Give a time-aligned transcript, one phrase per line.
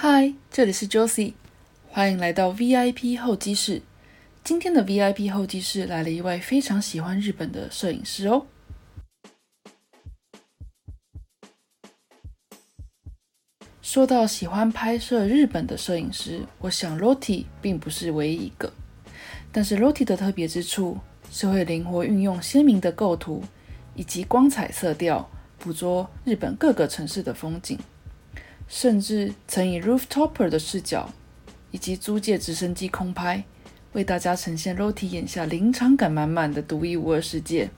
[0.00, 1.32] 嗨，这里是 Josie，
[1.88, 3.82] 欢迎来到 VIP 候机室。
[4.44, 8.46] 今天的 VIP 候机室来了一位非常喜欢日本的摄影师哦。
[13.82, 18.72] 说到喜欢拍摄日本的摄影师，我想 Lotti 并不是唯一一个。
[19.50, 20.96] 但是 Lotti 的特别之处
[21.32, 23.42] 是会灵活运用鲜明的构图
[23.96, 25.28] 以及光彩色调，
[25.58, 27.76] 捕捉日本各个城市的风景，
[28.68, 31.10] 甚至曾以 Rooftopper 的视角
[31.70, 33.42] 以及租借直升机空拍，
[33.92, 37.70] 为大家呈现 Loti 眼下临场感满满的独一无二世界。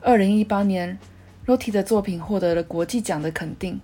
[0.00, 0.98] 二零一八年
[1.46, 3.80] ，Loti 的作品获得了国际奖的肯定。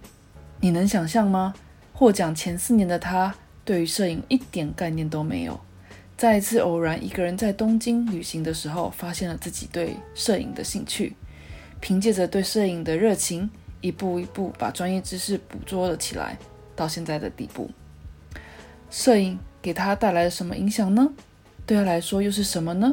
[0.60, 1.52] 你能想象吗？
[1.92, 5.60] 获奖前四年的他，对于摄影一点概念都没有。
[6.16, 11.14] 在一次偶然一个人在东京旅行的时候，发现了自己对摄影的兴趣，
[11.80, 13.50] 凭借着对摄影的热情，
[13.86, 16.36] 一步一步把专业知识捕捉了起来，
[16.74, 17.70] 到现在的地步。
[18.90, 21.12] 摄影给他带来了什么影响呢？
[21.64, 22.92] 对他来说又是什么呢？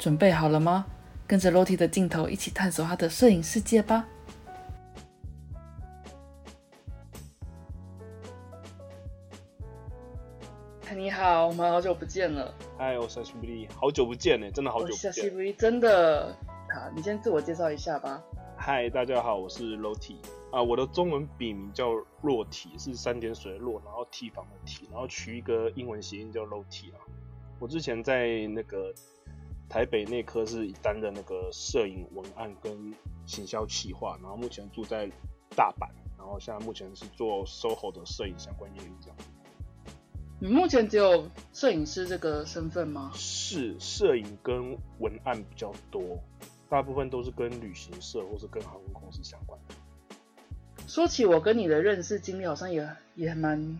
[0.00, 0.84] 准备好了吗？
[1.28, 4.04] 跟着 Loti 的镜头一起探索他的摄影世界吧！
[10.94, 12.52] 你好，我们好久不见了。
[12.76, 15.12] 嗨，我是西布利，好久不见呢，真的好久不见。
[15.12, 16.36] 西布利，真的。
[16.72, 18.22] 好，你先自我介绍一下吧。
[18.56, 20.16] 嗨，大家好，我是 Loti
[20.50, 21.92] 啊，我的中文笔名叫
[22.22, 27.04] 洛体，是三点水的洛，然后提防的提，然后取一个英文谐音叫 Loti 啊。
[27.58, 28.90] 我之前在那个
[29.68, 32.94] 台北内科是担任那个摄影文案跟
[33.26, 35.06] 行销企划，然后目前住在
[35.54, 39.16] 大阪，然后现在目前是做 SOHO 的摄影相关业务这样。
[40.40, 43.10] 你目前只有摄影师这个身份吗？
[43.14, 46.18] 是，摄影跟文案比较多，
[46.72, 49.74] 大部分都是跟旅行社或是跟航空公司相关的。
[50.86, 53.78] 说起我跟你的认识经历，好像也也蛮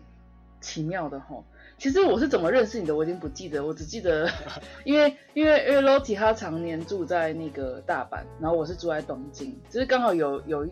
[0.61, 1.43] 奇妙的哈。
[1.79, 4.29] 其实我是怎么认识你的，我已经不记得，我只记得，
[4.85, 10.71] 因为因为因为 Loti 他常年住在那个大阪，然后我是住在东京，就是刚好有有一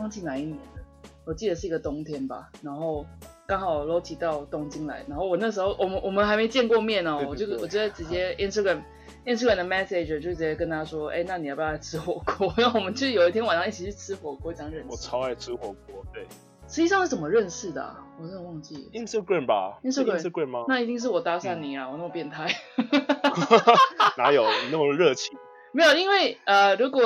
[0.00, 0.82] 忘记哪一年了，
[1.24, 3.06] 我记得是一个冬天吧，然后。
[3.46, 8.80] 刚好 Loti 到东京来，然后我那时候我们我们还没见过面哦，我就我就直接 Instagram
[9.24, 12.52] Instagram 的 message 就直接跟他说，哎，那你要不要来吃火锅？
[12.58, 14.88] 然后我们就有一天晚上一起去吃火锅，这样认识。
[14.90, 16.26] 我超爱吃火锅，对。
[16.68, 17.96] 实际上是怎么认识的？
[18.18, 18.88] 我真的忘记。
[18.92, 20.64] Instagram 吧？Instagram 吗？
[20.68, 21.88] 那一定是我搭讪你啊！
[21.90, 22.48] 我那么变态。
[24.16, 25.36] 哪有你那么热情？
[25.72, 27.02] 没有，因为呃，如果。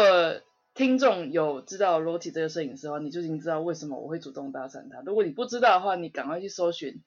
[0.77, 5.03] 听众有知道 Roti 这个摄影师的话，你就已经知道为什么我会主动搭讪他。
[5.07, 7.01] 如果你不知道的话，你赶快去搜寻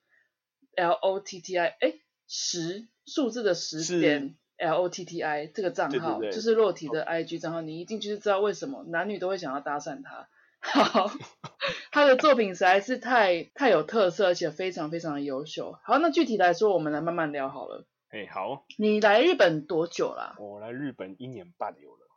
[0.77, 1.95] L O T T I，哎，
[2.29, 7.61] 十数字的十点 L O T T I 这个账号，就是 Loti 的 I G 账号。
[7.61, 10.27] 你一进去就知道为什么男女都会想要搭讪他。
[10.59, 11.11] 好，
[11.91, 15.77] 他的作品实在是太太有特色，而且非常非常的优秀。
[15.83, 17.85] 好，那具体来说，我们来慢慢聊好了。
[18.09, 18.65] 哎，好。
[18.77, 20.35] 你来日本多久啦？
[20.39, 22.07] 我来日本一年半有了。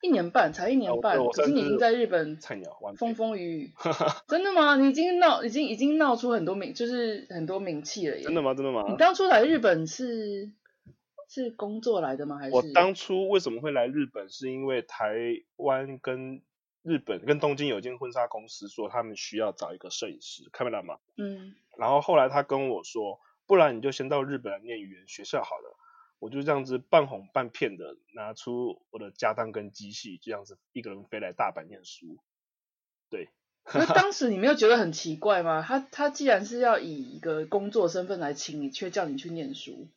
[0.00, 2.36] 一年半才一年半，可是你已经在日本
[2.96, 3.72] 风风雨雨，
[4.26, 4.74] 真的吗？
[4.76, 8.18] 你已经闹，已经已经闹出很多名，就是很多名气了。
[8.18, 8.54] 真的吗？
[8.54, 8.84] 真的吗？
[8.88, 10.50] 你当初来日本是
[11.32, 12.36] 是工作来的吗？
[12.36, 14.28] 还是我当初为什么会来日本？
[14.28, 15.14] 是因为台
[15.56, 16.42] 湾跟
[16.82, 20.98] 日本跟东京有间婚纱公司说他们需要找一个摄影师，看没到吗？
[21.16, 21.54] 嗯。
[21.78, 25.78] 然后后来他跟我说，不然你就先到日本来念语言学校好了。
[26.18, 32.18] 我就这样子半哄半骗的拿出我的家当跟机器，这样子一个人飞来大阪念书。
[33.08, 33.28] 对，
[33.72, 35.64] 那当 时你没有觉得很奇怪吗？
[35.66, 39.88] 他他既然是要以一个工作身份来请你，却叫你去念书。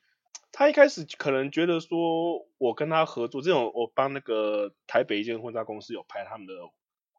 [0.58, 6.54] 他一开始可能觉得说我跟他合作，这种我帮那个台北一间婚纱公司有拍他们的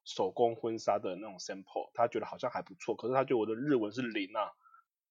[0.07, 2.97] 手工婚纱的那种 sample，他觉得好像还不错。
[2.97, 4.53] 可是他觉得我的日文是零啊，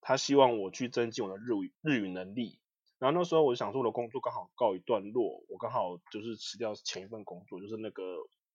[0.01, 2.57] 他希望我去增进我的日语日语能力。
[2.97, 8.03] 然后那时候我就想说我的工作刚好告一段落，我刚好就是辞掉前一份工作，就是那个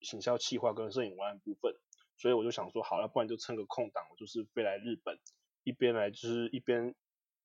[0.01, 1.73] 行销企划跟摄影文案部分，
[2.17, 5.17] 所以我就想说好了，不然就趁个空档，我就是飞来日本，
[5.63, 6.97] 一边来就是一边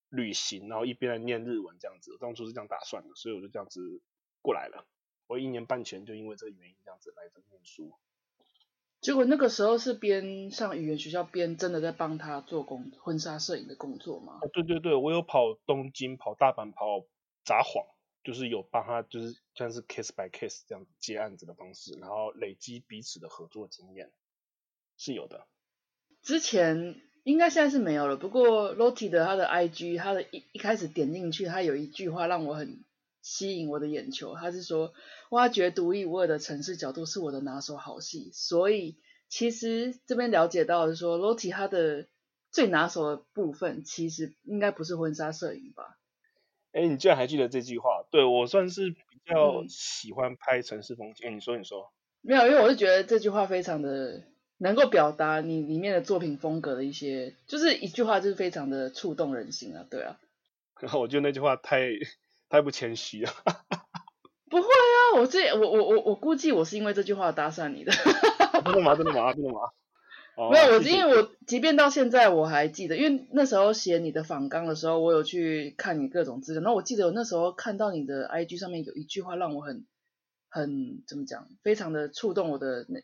[0.10, 4.02] 旅行，然后一边来念日文这样子，当初是这样打算的，所以我就这样子
[4.42, 4.86] 过来了。
[5.28, 7.92] 我一年半前就因为这个原因这样子来这念书。
[9.02, 14.40] 结果那个时候是边上语言学校边真的在帮他做工婚纱摄影的工作吗？
[14.54, 17.06] 对对对，我有跑东京、跑大阪、跑
[17.44, 17.86] 札幌，
[18.24, 24.12] 就是有帮他，就是像是 case by case 这样接案子的方式，然后累积彼此的合作经验
[24.98, 25.48] 是有的。
[26.24, 32.80] 之前应该现在是没有了，不过 Loti 的他的 IG，他的一一开始点进去，他有一句话让我很。
[33.28, 34.94] 吸引我的眼球，他是说
[35.32, 38.98] 挖掘独一无二的城市角度是我的拿手好戏，所以
[39.30, 42.06] 其实这边了解到是说，Loti 他的
[42.52, 45.98] 最拿手的部分，其实应该不是婚纱摄影吧？
[46.72, 48.06] 哎，你居然还记得这句话？
[48.12, 51.28] 对我算是比较嗯喜欢拍城市风景。
[51.28, 51.92] 哎，你说，你说。
[52.22, 54.22] 没有，因为我是觉得这句话非常的
[54.58, 60.18] 能够表达你里面的作品风格的一些，就是一句话就是非常的触动人心啊，对啊。
[60.80, 61.90] 然后我觉得那句话太
[62.50, 63.32] 太不谦虚了。
[64.50, 67.92] 不会啊，我这我我我我估计我是因为这句话搭讪你的，
[68.64, 68.96] 真的吗？
[68.96, 69.34] 真的吗？
[69.34, 69.60] 真的吗？
[70.38, 79.86] 哦没有，我谢谢因为我即便到现在我还记得，因为那时候写你的访纲的时候，我有去看你各种资料，然后我记得我那时候看到你的 IG 上面有一句话让我很
[80.50, 83.00] 很怎么讲，非常的触动我的那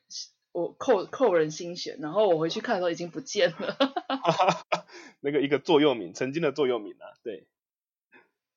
[0.51, 3.77] 我扣扣人心弦，然后我回去看的时候已经不见了。
[5.21, 7.47] 那个一个座右铭，曾经的座右铭啊，对。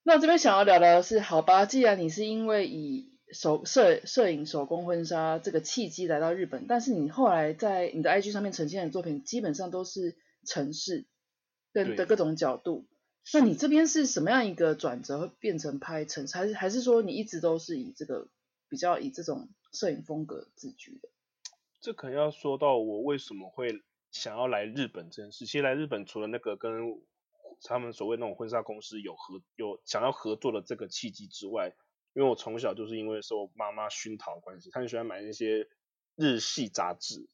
[0.02, 10.16] 那我这边想要聊聊的是，好吧，既然你是因为以手摄摄影手工婚纱这个契机来到日本，但是你后来在你的 IG 上面呈现的作品基本上都是
[10.46, 11.06] 城市
[11.72, 12.86] 的对的各种角度。
[13.32, 18.28] 那你这边是什么样一个转折，会变成拍城市，还是还是说你一直都是以这个
[18.68, 21.08] 比较以这种摄影风格自居的？
[21.84, 25.44] 这可能要说到我为什么会想要来日本这件事。
[25.44, 26.72] 其实来日本除了那个跟
[27.62, 31.74] 他们所谓那种婚纱公司有合有想要合作的这个契机之外，
[32.14, 35.68] 因为我从小就是因为受妈妈熏陶的关系，她很喜欢买那些
[36.16, 37.28] 日系杂志，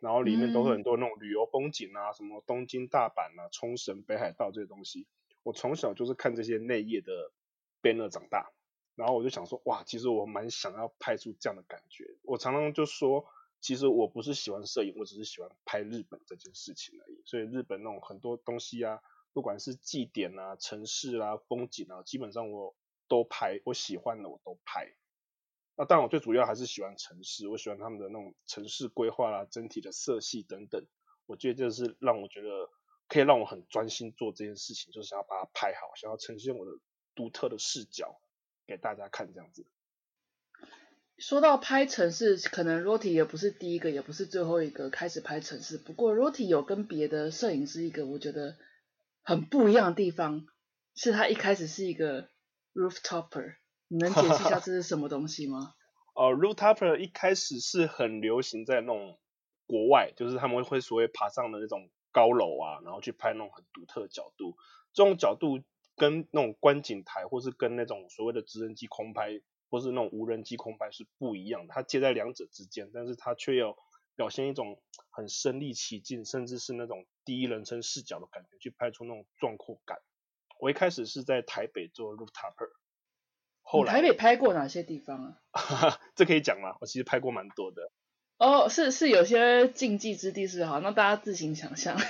[0.00, 5.06] 然后里面都会嗯很多那种旅游风景啊，什么东京、大阪啊、冲绳、北海道这些东西。
[5.44, 7.30] 我从小就是看这些内页的
[7.80, 8.50] banner 长大，
[8.96, 12.16] 然后我就想说，哇，其实我蛮想要拍出这样的感觉。
[12.22, 13.24] 我常常就说，
[13.62, 17.22] 其实我不是喜欢摄影，我只是喜欢拍日本这件事情而已。
[17.24, 19.00] 所以日本那种很多东西啊，
[19.32, 22.74] 不管是祭典啊、城市啊、风景啊，基本上我
[23.08, 24.92] 都拍，我喜欢的我都拍。
[25.76, 30.84] 那当然，我最主要还是喜欢城市，我喜欢他们的那种城市规划啦、整体的色系等等。
[31.26, 32.68] 我觉得这是让我觉得
[33.08, 36.72] 可以让我很专心做这件事情，就是想要把它拍好，想要呈现我的
[37.14, 38.20] 独特的视角
[38.66, 39.64] 给大家看，这样子。
[41.18, 45.78] 说到拍城市，可能 Roti 也不是第一个，也不是最后一个开始拍城市。
[45.78, 48.56] 不过 Roti 有跟别的摄影师一个我觉得
[49.22, 50.46] 很不一样的地方，
[50.94, 52.28] 是他一开始是一个
[52.74, 53.54] rooftoper。
[53.88, 55.74] 你能解释一下这是什么东西吗？
[56.16, 59.18] 哦、r o o f t o p p e r 一开始是很流行在那种
[59.66, 64.56] 国外，就是他们会所谓爬上的那种高楼啊，然后去拍那种很独特的角度。
[64.92, 65.62] 这种角度
[65.96, 69.40] 跟那种观景台，或是跟那种所谓的直升机空拍，
[69.72, 71.72] 或是那种无人机空拍是不一样的。
[71.72, 73.74] 它介在两者之间，但是它却要
[74.14, 79.96] 表现一种很身临其境，甚至是那种第一人称视角的感觉，去拍出那种壮阔感。
[80.60, 82.68] 我一开始是在台北做 rooftopper，
[83.62, 85.98] 后来台北拍过哪些地方啊？
[86.14, 86.76] 这可以讲吗？
[86.82, 87.90] 我其实拍过蛮多的。
[88.36, 91.96] 哦，是是有些禁忌之地是好，那大家自行想象。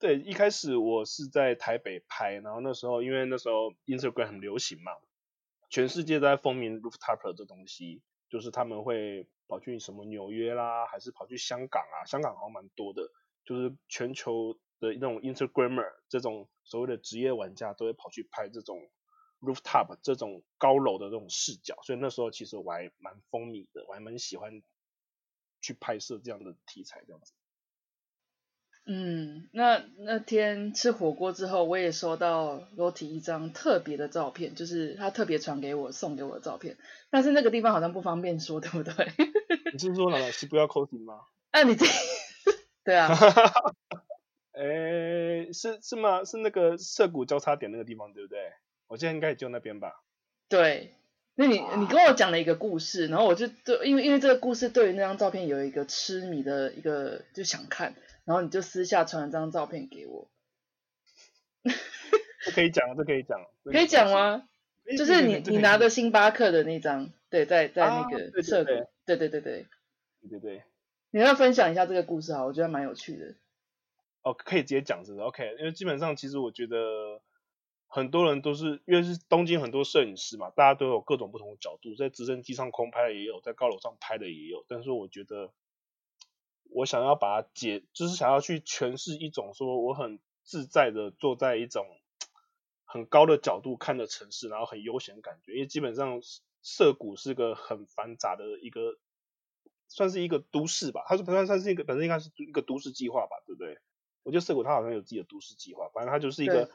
[0.00, 4.92] 对，一开始我是在台北拍，然后那时候因为那时候 Instagram 很流行嘛，
[5.70, 13.10] 全世界都在风靡 rooftop 这东西，就是他们会跑去什么纽约啦，还是跑去香港啊，香港好像蛮多的，
[13.44, 18.88] 就是全球的那种 Instagrammer 这种所谓的职业玩家都会跑去拍这种
[19.40, 24.62] rooftop 这种高楼的这种视角，所以那时候其实我还蛮风靡的，我还蛮喜欢
[25.60, 27.32] 去拍摄这样的题材这样子。
[28.90, 36.78] 嗯，那那天吃火锅之后，我也收到 Roti 一张特别的照片，就是他特别传给我送给我的照片，
[37.10, 38.94] 但是那个地方好像不方便说，对不对？
[39.74, 41.20] 你是说哪个是不要 cosing 吗？
[41.50, 41.84] 啊，你这
[42.82, 43.14] 对啊，
[44.56, 46.24] 诶，是是吗？
[46.24, 48.38] 是那个涩谷交叉点那个地方，对不对？
[48.86, 50.02] 我记得应该也就那边吧。
[50.48, 50.94] 对。
[51.40, 57.94] 那你你跟我讲了一个故事，然后我就对，因为因为这个故事对于那张照片有一个痴迷的一个就想看，
[58.28, 60.28] 然后你就私下传了张照片给我，
[62.44, 64.10] 这可以讲，这可以讲，可以讲？
[64.12, 64.46] 吗？
[64.98, 70.62] 就是你你拿，这的星巴克的那张，对，在在那个对对，对对对对，对对对。
[71.10, 73.34] 你要分享一下这个故事啊，我觉得蛮有趣的。
[74.20, 77.22] 哦，可以直接讲是不是？OK，因为基本上其实我觉得
[77.86, 84.66] 很多人都是因为是东京很多摄影师嘛，大家都有各种不同的角度，在直升机上空拍的也有，在高楼上拍的也有。
[84.68, 85.50] 但是我觉得
[86.70, 91.86] 我想要把它解，就是想要去诠释一种说我很自在的坐在一种
[92.84, 95.52] 很高的角度看的城市，然后很悠闲的感觉。
[95.54, 96.20] 因为基本上
[96.62, 98.98] 涩谷是个很繁杂的一个。
[99.90, 103.78] 算是一个都市吧，它是算算是一个本身应该是一个都市计划吧，对不对？
[104.22, 106.68] 我觉得涩谷它好像有自己的都市计划，反正它就是一个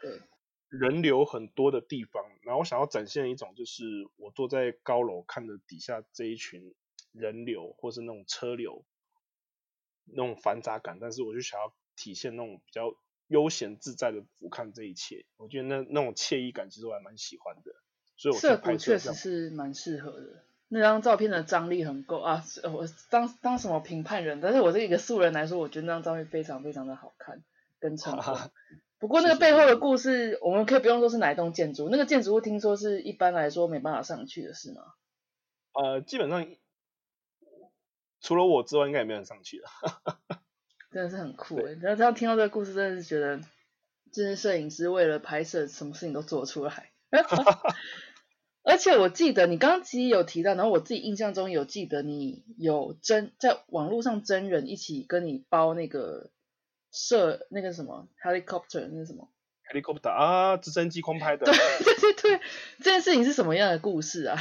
[0.67, 2.23] 人流很多的地方。
[2.41, 3.83] 然后我想要展现一种，就是
[4.15, 6.73] 我坐在高楼看着底下这一群
[7.11, 8.83] 人流，或是那种车流，
[10.05, 12.95] 那种繁杂感，但是我就想要体现那种比较
[13.27, 17.71] 悠闲自在的俯瞰这一切，我觉得那那种惬意感其实我还蛮喜欢的，
[18.17, 20.43] 所以我涩谷确实是蛮适合的。
[20.69, 22.43] 那张照片的张力很够啊！
[22.63, 24.41] 我当当什么评判人？
[24.41, 27.43] 但是我是一个素人来说，我觉得那张照片非常非常的好看，
[27.79, 28.35] 跟成功。
[28.97, 34.81] 不过那个背后的故事，我们可以不用说是哪一栋建筑，那个建筑物听说是一般来说没办法上去的，是吗？
[35.73, 36.47] 呃，基本上
[38.23, 39.69] 除了我之外，应该也没人上去了。
[40.91, 41.73] 真的是很酷哎！
[41.81, 43.41] 然后这样听到这个故事，真的是觉得
[44.11, 46.91] 这些摄影师为了拍摄，什么事情都做出来。
[48.63, 56.29] 而且我记得你刚刚其实有提到，然后我自己印象中有记得你有真在网络上真人一起跟你包那个
[56.91, 59.29] 摄那个什么 helicopter 那什么
[59.69, 61.45] helicopter 啊，直升机空拍的。
[61.45, 62.41] 对对对对，
[62.77, 64.39] 这件事情是什么样的故事啊？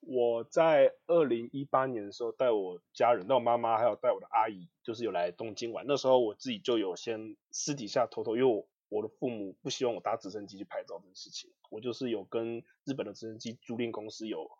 [0.00, 5.84] 我在二零一八年的时候带我家人，带我妈妈还有带我的阿姨，就是有来东京玩。
[5.86, 8.66] 那时候我自己就有先私底下偷偷，因为我。
[8.92, 14.50] 我的父母不希望我搭直升机去拍照这件事情，我就是有跟日本的直升机租赁公司有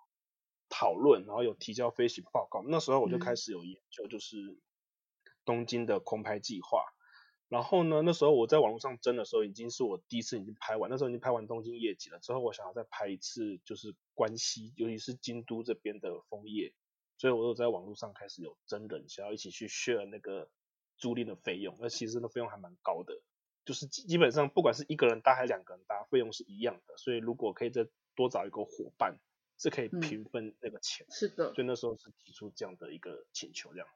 [0.68, 2.62] 讨论，然后有提交飞行报告。
[2.68, 4.56] 那时候我就开始有研究，就是
[5.44, 6.84] 东京的空拍计划。
[7.50, 12.20] 然后呢，那时候我在网络上征的时候，已经是我第一次已经拍完，那时候已经拍完东京夜景了。
[12.20, 16.72] 之后我想要再拍一次，就是关西，尤其是京都这边的枫叶，
[17.18, 20.48] 所以我有在网络上开始有真人想要一起去 share 那个
[20.96, 23.20] 租赁的费用，那其实那费用还蛮高的。
[23.64, 26.96] 就是基本上不管是一个人搭还是两个人搭，费用是一样的。
[26.96, 29.18] 所以如果可以再多找一个伙伴，
[29.58, 31.06] 是可以平分那个钱。
[31.10, 31.52] 是的。
[31.52, 33.88] 所以那时候是提出这样的一个请求，这样。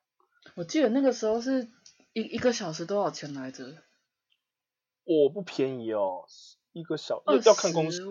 [0.56, 1.70] 我记得那个时候是
[2.14, 3.82] 一一个小时多少钱来着？
[5.02, 6.24] 我不便宜哦，
[6.72, 8.02] 一个小要看公司。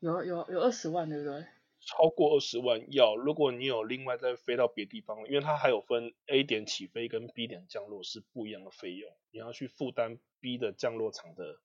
[0.00, 1.46] 有有有二十万，对不对？
[1.80, 11.60] 超过二十万要，如果你有另外再飞到别地方，因为它还有分 A 点起飞跟 B 点降落是不一样的费用，你要去负担 B 的降落场的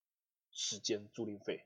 [0.51, 1.65] 时间租赁费。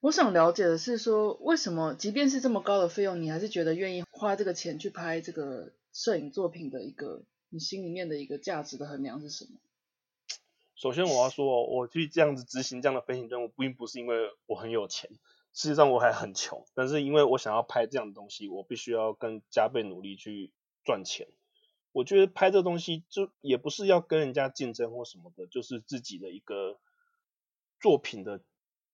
[0.00, 9.58] 我想了解的是说，为什么即便是这么高的费用，你还是觉得愿意花这个钱去拍这个摄影作品的一个你心里面的一个价值的衡量是什么？
[10.76, 15.10] 首先我要说，我去这样子执行这样的飞行任务，并不是因为我很有钱。
[15.52, 20.52] 事实上我还很穷，但是因为我想要拍这样的东西，我必须要更加倍努力去
[20.84, 21.26] 赚钱。
[21.92, 26.78] 我觉得拍这东西就也不是要跟人家竞争或什么的，就是自己的一个
[27.80, 28.40] 作品的，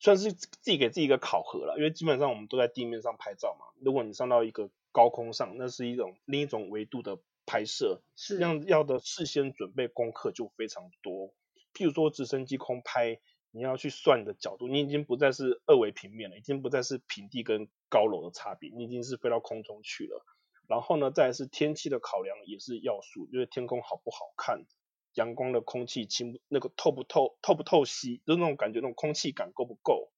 [0.01, 1.75] 算是自己给自己一个考核了。
[1.77, 11.33] 因为基本上我们都在地面上拍照嘛，如果你上到一个高空上，那是一种另一种维度的拍摄，是要要的事先准备功课就非常多。
[11.73, 13.21] 譬如说直升机空拍。
[13.53, 20.27] 你要去算你的角度，你已经不再是二维平面了，已经不再是平地跟高楼的差别，你已经是飞到空中去了。
[20.69, 24.67] 然后呢，再是天气的考量也是要素，就是天空好不好看，
[25.15, 30.11] 阳光的空气清那个透不透透不透析，就是那种感觉，那种空气感够不够，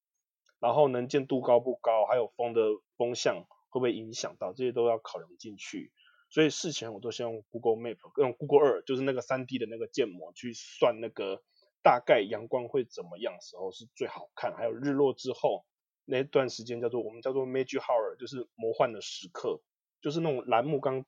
[0.58, 2.60] 然后能见度高不高，还有风的
[2.96, 5.92] 风向会不会影响到，这些都要考量进去。
[6.28, 11.42] 所以事前我都先用 Google Map，用 Google Earth，就是那个三 D 的那个建模去算那个。
[11.80, 14.52] 大概阳光会怎么样时候是最好看？
[14.56, 15.64] 还有日落之后
[16.04, 19.62] 那段时间叫做我们叫做 magic hour，就是魔幻的时刻，
[20.02, 21.06] 就是那种栏目刚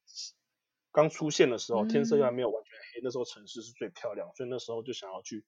[0.93, 5.45] 刚出现的时候，天色又还没有完全黑，那时候城市是最漂亮，所以那时候就想要去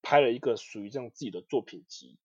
[0.00, 2.18] 拍了一个属于这样自己的作品集，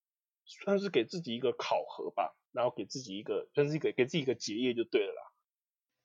[0.45, 5.30] 算是给自己一个考核吧，然后给自己一个算是给给自己一个结业就对了啦。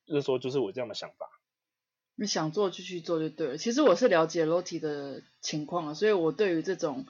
[0.07, 1.31] 那时候就是我这样的想法。
[2.15, 3.59] 你想做就去做就对了。
[3.59, 7.05] 其实我是了解 Lottie 的情况啊，所以我对于这种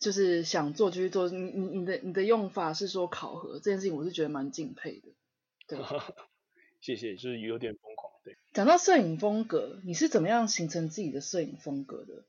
[0.00, 5.08] 就是想做就去做，你你你的你的用法是说考核这件事情，我是觉得蛮敬佩的。
[5.66, 5.78] 对，
[6.80, 8.10] 谢谢，就是有点疯狂。
[8.24, 12.24] 对，讲到摄影风格，你是怎么样形成自己的摄影风格的？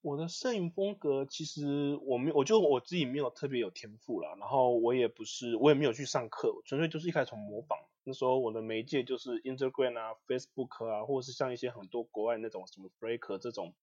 [0.00, 7.78] 我的摄影风格其实我没，我就我自己没有特别有天赋啦，然后我也不是，我也没有去上课，纯粹就是一开始从模仿。
[8.02, 13.74] 那时候我的媒介就是 Instagram 啊、Facebook 啊，或者是像一些很多国外那种什么 Flickr 这种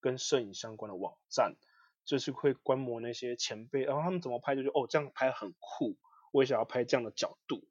[0.00, 1.56] 跟摄影相关的网站，
[2.04, 5.96] 就是会观摩那些前辈，然后他们怎么拍，就觉得哦这样拍很酷，
[6.32, 7.62] 我也想要拍这样的角度。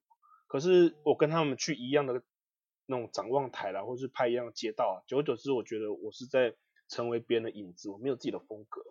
[0.48, 2.22] 可是我跟他们去一样的
[2.86, 6.56] 那种展望台啦，或是拍一样的街道啊，久而久之，我觉得我是在
[6.88, 8.82] 成为别人的影子，我没有自己的风格。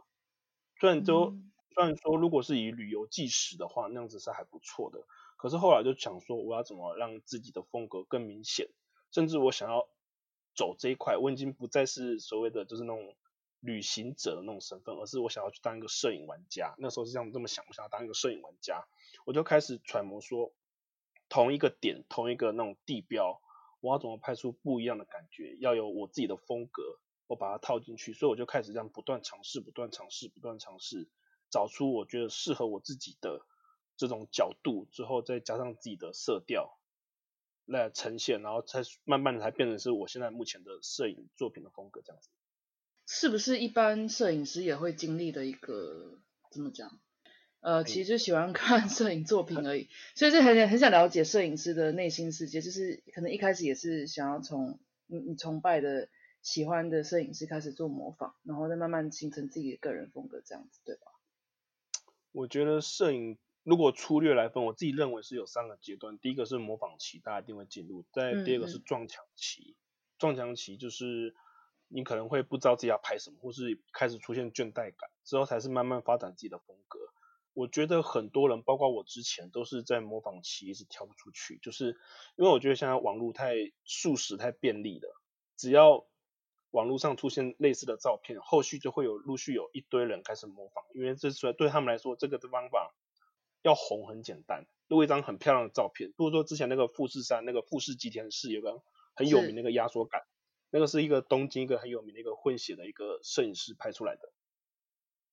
[0.80, 1.33] 虽然说
[1.75, 5.06] 虽然说如果是以旅游纪实的话，那样子是还不错的。
[5.44, 8.70] 可是后来就想说，我要怎么让自己的风格更明显？
[9.10, 9.86] 甚至我想要
[10.56, 13.14] 走这一块，我已经不再是所谓的就是那种
[13.60, 16.74] 旅行者的那种身份，而是我想要去当一个摄影玩家。
[16.78, 18.86] 那时候是这样这么想，我想要当一个摄影玩家，
[19.26, 20.54] 我就开始揣摩说，
[21.28, 23.42] 同一个点，同一个那种地标，
[23.80, 31.06] 我要怎么拍出不一样的感觉，要有我自己的风格，我把它套进去，所以我就开始这样不断尝试，不断尝试，不断尝试，
[31.50, 33.44] 找出我觉得适合我自己的
[33.96, 36.78] 这种角度，之后再加上自己的色调
[37.64, 42.28] 来呈现，然后才慢慢的才变成是我现在目前的摄影作品的风格这样子。
[43.06, 46.18] 是不是一般摄影师也会经历的一个
[46.50, 46.98] 怎么讲？
[47.60, 56.08] 呃，其实就喜欢看 摄影作品而已，所以就很很想了解摄影师的内心世界，就是可能一开始也是想要从你你崇拜的、
[56.42, 61.12] 喜欢的摄影师开始做模仿，然后再慢慢形成自己的个人风格，这样子对吧？
[62.32, 69.75] 我觉得摄影如果粗略来分，我自己认为是有三个阶段，第一个是模仿期，大家一定会进入；再第二个是撞墙期，
[70.18, 71.35] 撞墙期就是
[71.88, 76.99] 你可能会不知道自己要拍什么，或是开始出现倦怠感，之后才是慢慢发展自己的风格。
[77.54, 81.97] 我觉得很多人，包括我之前，都是在模仿期一直跳不出去，就是
[82.37, 83.54] 因为我觉得现在网络太
[83.85, 85.09] 速食、太便利了，
[85.56, 86.04] 只要
[86.71, 92.92] 网络上出现类似的照片，后续就会有陆续有一堆人开始模仿，因为这出来对他们来说，这个的方法
[93.64, 96.14] 要红很简单，录一张很漂亮的照片。
[96.16, 98.80] 如果说之前那个富士山那个富士吉田市有个
[99.16, 100.23] 很有名那个压缩感，
[100.71, 104.33] 那个是一个东京一个很有名的一个混血的一个摄影师拍出来的，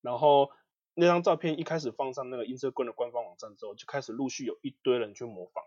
[0.01, 0.49] 然后。
[0.93, 5.63] 那张照片一开始放上那个 Instagram 的官方网站之后，就开始陆续有一堆人去模仿。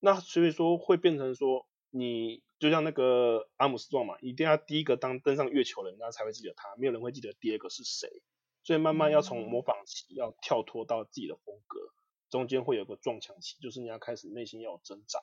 [0.00, 8.10] 那所以说会变成说，你就像那个阿姆斯壮嘛，一定要第一个当登上月球的人人，家才会记得他，没有人会记得第二个是谁。
[8.70, 11.80] 所以慢慢要从模仿期要跳脱到自己的风格，
[12.28, 15.18] 中间会有个撞墙期，就是你要开始内心要有挣扎。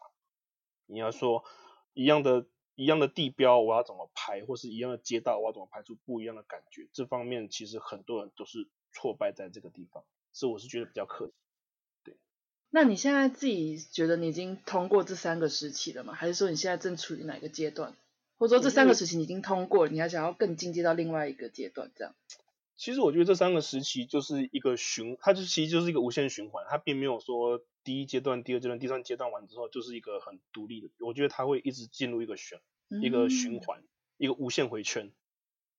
[0.85, 1.45] 你要说
[1.93, 2.45] 一样的。
[2.75, 6.87] 一样的地标，我要怎么拍，或是一样的街道，我要怎么拍出不一样的感觉？
[6.93, 11.33] 这方面其实很多人都是挫败在这个地方，所以我是觉得比较可惜。
[12.03, 12.15] 对，
[12.69, 16.13] 那你现在自己觉得你已经通过这三个时期了吗？
[16.13, 17.95] 还是说你现在正处于哪个阶段？
[18.37, 21.91] 或者说这三个时期你已经通过，你还想要更进阶到另外一个阶段？
[21.95, 22.13] 这样？
[22.77, 30.89] 其实我觉得这三个时期就是一个循，它就其实就是一个无限循环，它并没有说第一阶段、第二阶段、第三阶段完之后就是一个很独立的。
[30.99, 32.59] 我觉得它会一直进入一个循
[33.01, 33.83] 一个循环，
[34.17, 35.11] 一个无限回圈，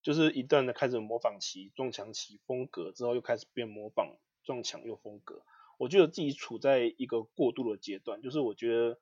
[0.03, 5.43] 就是一段的开始模仿期、撞墙期、风格之后又开始变模仿、撞墙又风格。
[5.79, 8.99] 我觉得自己处在一个过渡的阶段，就是我觉得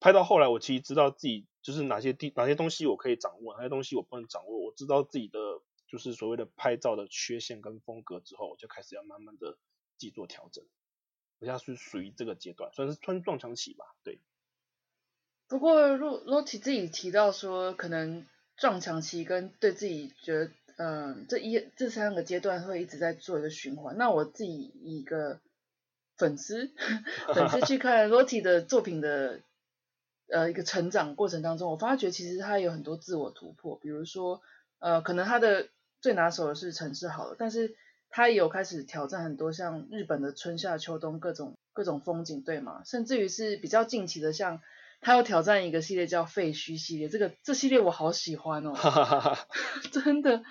[0.00, 5.38] 拍到后来，我其实知道自己就是哪些地哪些东西我可以掌握，哪些东西我不能掌握，我知道自己的。
[5.92, 9.58] 就是所谓的拍照的缺陷跟风格之后，我就开始要慢慢的
[9.98, 10.64] 自己做调整。
[11.38, 14.18] 我现在是属于这个阶段，算是穿撞墙期吧，对。
[15.48, 18.26] 不过洛洛提自己提到说，可能
[18.56, 23.98] 撞墙期跟对自己觉得，嗯，这一这三个阶段会一直在做一个循环。
[23.98, 25.40] 那我自己一个
[26.16, 26.70] 粉丝
[27.34, 29.42] 粉丝去看洛提的作品的
[30.28, 34.40] 呃一个成长过程当中，我发觉其实他有很多自我突破，比如说
[34.78, 35.68] 呃，可能他的
[36.02, 37.74] 最拿手的是城市好了，但是
[38.10, 42.82] 他也有开始挑战很多像日本的春夏秋冬各种各种风景，对吗？
[42.84, 44.60] 甚至于是比较近期的，像
[45.00, 48.74] 他要挑战一个系列叫废墟系列，这个这系列我好喜欢哦，
[49.90, 50.42] 真的。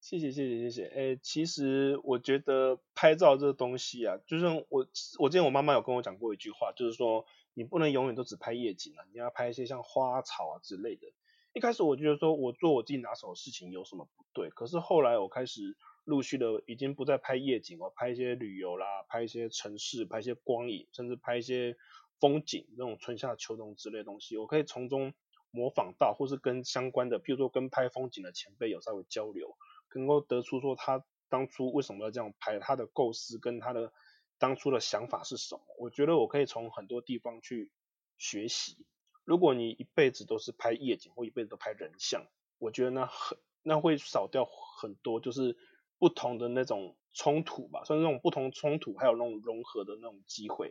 [0.00, 4.86] 谢谢谢谢谢谢，哎，其实我觉得拍照这个东西啊，就是我
[5.18, 11.08] 我之前我妈妈有跟我讲过一句话，就是说你不能永远都只拍夜景啊，你要拍一些像花草啊之类的。
[11.58, 21.76] 一开始我觉得说我做我自己拿手的事情有什么不对，可是后来我开始陆续的已经不再拍夜景，我拍一些旅游啦，拍一些城市，拍一些光影，甚至拍一些
[22.20, 25.12] 风景，那种春夏秋冬之类东西，我可以从中
[25.50, 29.56] 模仿到，或是跟相关的，譬如说跟拍风景的前辈有稍微交流，
[29.96, 33.92] 能够得出说他当初为什么要这样拍，他的构思跟他的
[34.38, 37.72] 当初的想法是什么，我觉得我可以从很多地方去
[38.16, 38.86] 学习。
[39.28, 42.24] 如果你一辈子都是拍夜景，或一辈子都拍人像，
[42.56, 45.54] 我觉得那很那会少掉很多，就是
[45.98, 50.70] 不同的那种冲突吧，算是那种不同冲突，还有那种融合的那种机会。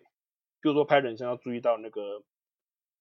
[0.60, 2.24] 比如说拍人像要注意到那个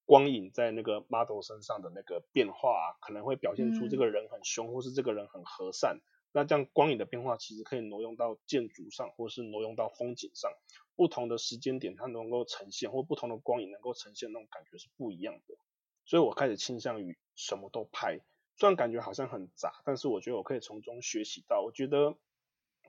[0.04, 6.02] 光影在那个 model 身上的那个变化，可能会表现出这个人很凶，或是这个人很和善。
[6.36, 10.52] 那这样光影的变化其实可以挪用到建筑上，或是挪用到风景上，
[10.94, 15.56] 不同的时间点它能够呈现，或不同的光影能够呈现那种感觉是不一样的。
[16.04, 18.20] 所以我开始倾向于什么都拍，
[18.58, 21.62] 虽然感觉好像很杂，但是我觉得我可以从中学习到。
[21.62, 22.18] 我觉得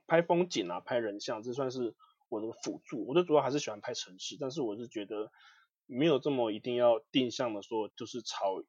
[0.07, 1.95] 拍风景啊，拍人像，这算是
[2.27, 3.07] 我的辅助。
[3.07, 5.31] 我的主要还是喜欢拍城市，但是我是觉得
[5.85, 8.61] 没有这么一定要定向的说，就是朝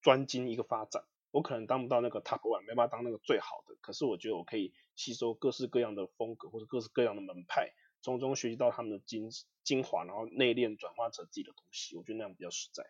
[0.00, 1.04] 专精一个发展。
[1.32, 9.30] 我可能当不到那个 top one，没办法当那个最好的，可是我觉得我可以吸收各式各样的风格或者各式各样的门派，从中学习到他们的精
[9.64, 12.84] 精华，然后内练转化成自己的东西，我觉得那样比较实在。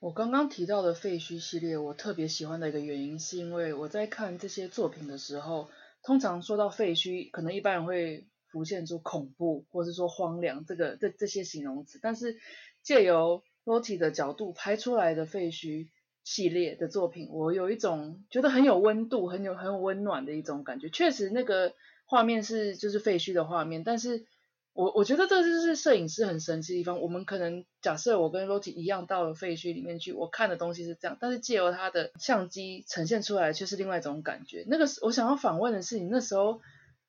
[0.00, 5.70] 我刚刚提到的废墟系列，我特别喜欢的一个原因，是因为我在看这些作品的时候，
[6.02, 12.40] 通常说到废墟，可能一般人会浮现出恐怖，或是说荒凉这个这这些形容词，但是
[12.82, 15.88] 借由 Lottie 的角度拍出来的废墟
[16.24, 20.88] 系列的作品，我有一种觉得很有温度、很有很有温暖的一种感觉。
[20.90, 24.26] 确实，那个画面是就是废墟的画面，但是。
[24.72, 27.00] 我我觉得这就是摄影师很神奇的地方。
[27.00, 34.64] 我们可能假设我跟 Roti 一样到了废墟里面去，我看的东西是这样，但是借由他的相机呈现出来却是另外一种感觉。
[34.68, 36.62] 那个我想要访问的是你那时候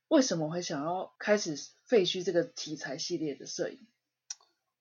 [0.07, 3.77] 为什么会想要开始废墟这个题材系列的摄影？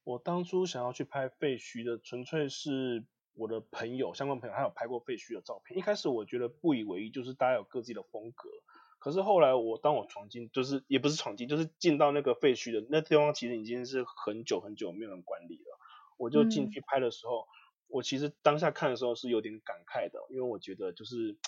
[0.03, 3.05] 我当初想要去拍废墟的，纯粹是
[3.41, 5.79] 我的朋友相关朋友还有拍过废墟的照片。
[5.79, 8.51] 一开始我觉得不以为意，就是大家有各自的风格。
[8.99, 15.79] 可是后来我当我闯进，就是也不是闯进，就是进到那个废墟的那地方，其实已经是很久很久没有人管理了。
[16.19, 17.47] 我就进去拍的时候，
[17.87, 21.39] 我其实当下看的时候是有点感慨的，因为我觉得就是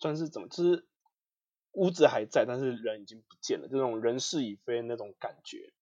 [0.00, 0.84] 算是怎么，就是
[1.70, 5.72] 屋子还在，但是人已经不见了，这种人事已非那种感觉。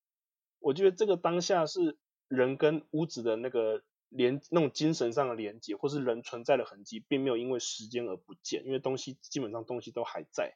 [0.58, 1.96] 我觉得这个当下是
[2.28, 3.82] 人跟屋子的那个
[4.16, 10.54] 连那种精神上的连接，或是人存在的痕迹，并没有因为时间而不见，因为东西基本上东西都还在。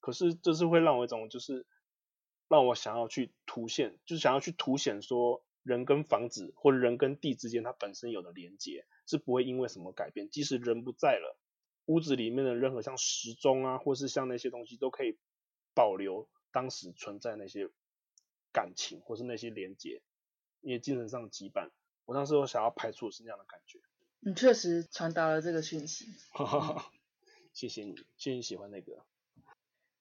[0.00, 1.66] 可是这是会让我一种，就是
[2.48, 11.38] 让我想要去凸显，就是想要去凸显说人跟房子或者人跟地之间它本身有的连接是不会因为什么改变，即使人不在了，
[11.84, 15.16] 屋子里面的任何像时钟啊，或是像那些东西都可以
[15.74, 17.70] 保留当时存在那些
[18.52, 20.02] 感情或是那些连接，
[20.60, 21.70] 因为精神上的羁绊。
[22.06, 23.78] 我当时我想要拍出是那样的感觉。
[24.20, 26.06] 你确实传达了这个讯息。
[27.52, 29.04] 谢谢你，谢谢你喜欢那个。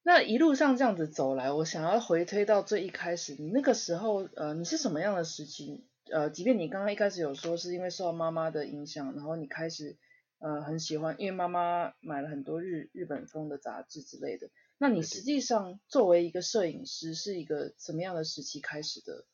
[0.04, 5.86] 那一路上这样子走来，我想要回推到最一开始，你那个时候，呃，你是什么样的时期？
[6.12, 9.98] 呃，即便你刚刚一开始有说是因为受到妈妈的影响，然后你开始，
[10.38, 14.50] 呃，很喜欢，因为妈妈买了很多日日本风的杂志之类的。
[14.78, 19.26] 那你实际上作为一个摄影师，是一个什么样的时期开始的？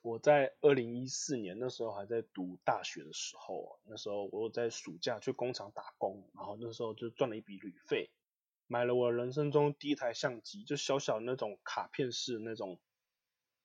[0.00, 8.10] 我在二零一四年那时候还在读大学的时候，那时候我在暑假去工厂打工，然后那时候就赚了一笔旅费。
[8.66, 12.78] 买了我人生中第一台相机，就小小那种卡片式那种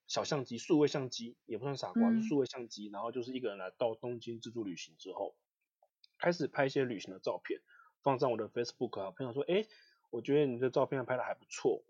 [0.06, 2.88] 小相机，数位相机也不算傻瓜，是数位相机。
[2.88, 5.36] 然后就是一个人来到东京自助旅行之后，
[6.18, 7.60] 开始拍一些旅行的照片，
[8.02, 9.10] 放上我的 Facebook 啊。
[9.10, 9.66] 朋友说，哎，
[10.10, 11.84] 我觉得你这照片拍的还不错。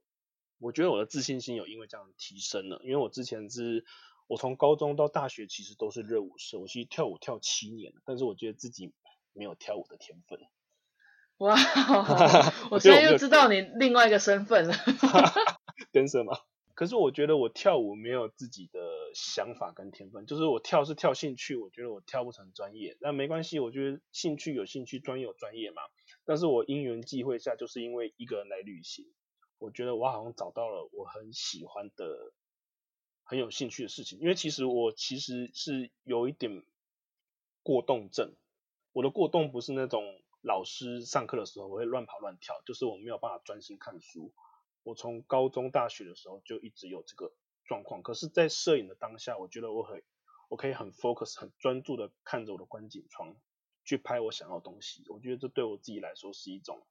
[0.59, 3.85] 我觉得我的自信心有因为这样提升了，因为我之前是，
[4.27, 8.93] 我从高中到大学其实都是热舞社，我其实跳舞跳七年了但是我觉得自己
[9.33, 10.39] 没有跳舞的天分。
[11.39, 11.57] 哇，
[12.71, 14.75] 我 现在又知道你另外一个身份了，
[15.93, 16.39] 跟什么？
[16.75, 18.81] 可是我觉得我跳舞没有自己的
[19.15, 25.83] 想法跟天分，就是我跳是跳兴趣，我觉得我跳不成专业，那没关系，我觉得兴趣有兴趣，专业有专业嘛。
[26.25, 29.07] 但是我因缘际会下，就是因为一个人来旅行，
[29.59, 32.33] 我觉得我好像找到了我很喜欢的、
[33.25, 34.21] 很有兴趣的事情。
[34.21, 36.65] 因为其实我其实是有一点
[37.65, 38.37] 过动症，
[38.93, 40.21] 我的过动不是那种。
[40.47, 44.35] 老师上课的时候，我会乱跑乱跳，就是我没有办法专心看书。
[44.83, 47.33] 我从高中、大学的时候就一直有这个
[47.65, 48.03] 状况。
[48.03, 50.03] 可是，在摄影的当下，我觉得我很，
[50.51, 53.35] 我可以很 focus、很专注的看着我的观景窗，
[53.87, 55.03] 去拍我想要的东西。
[55.09, 56.87] 我觉得这对我自己来说是一种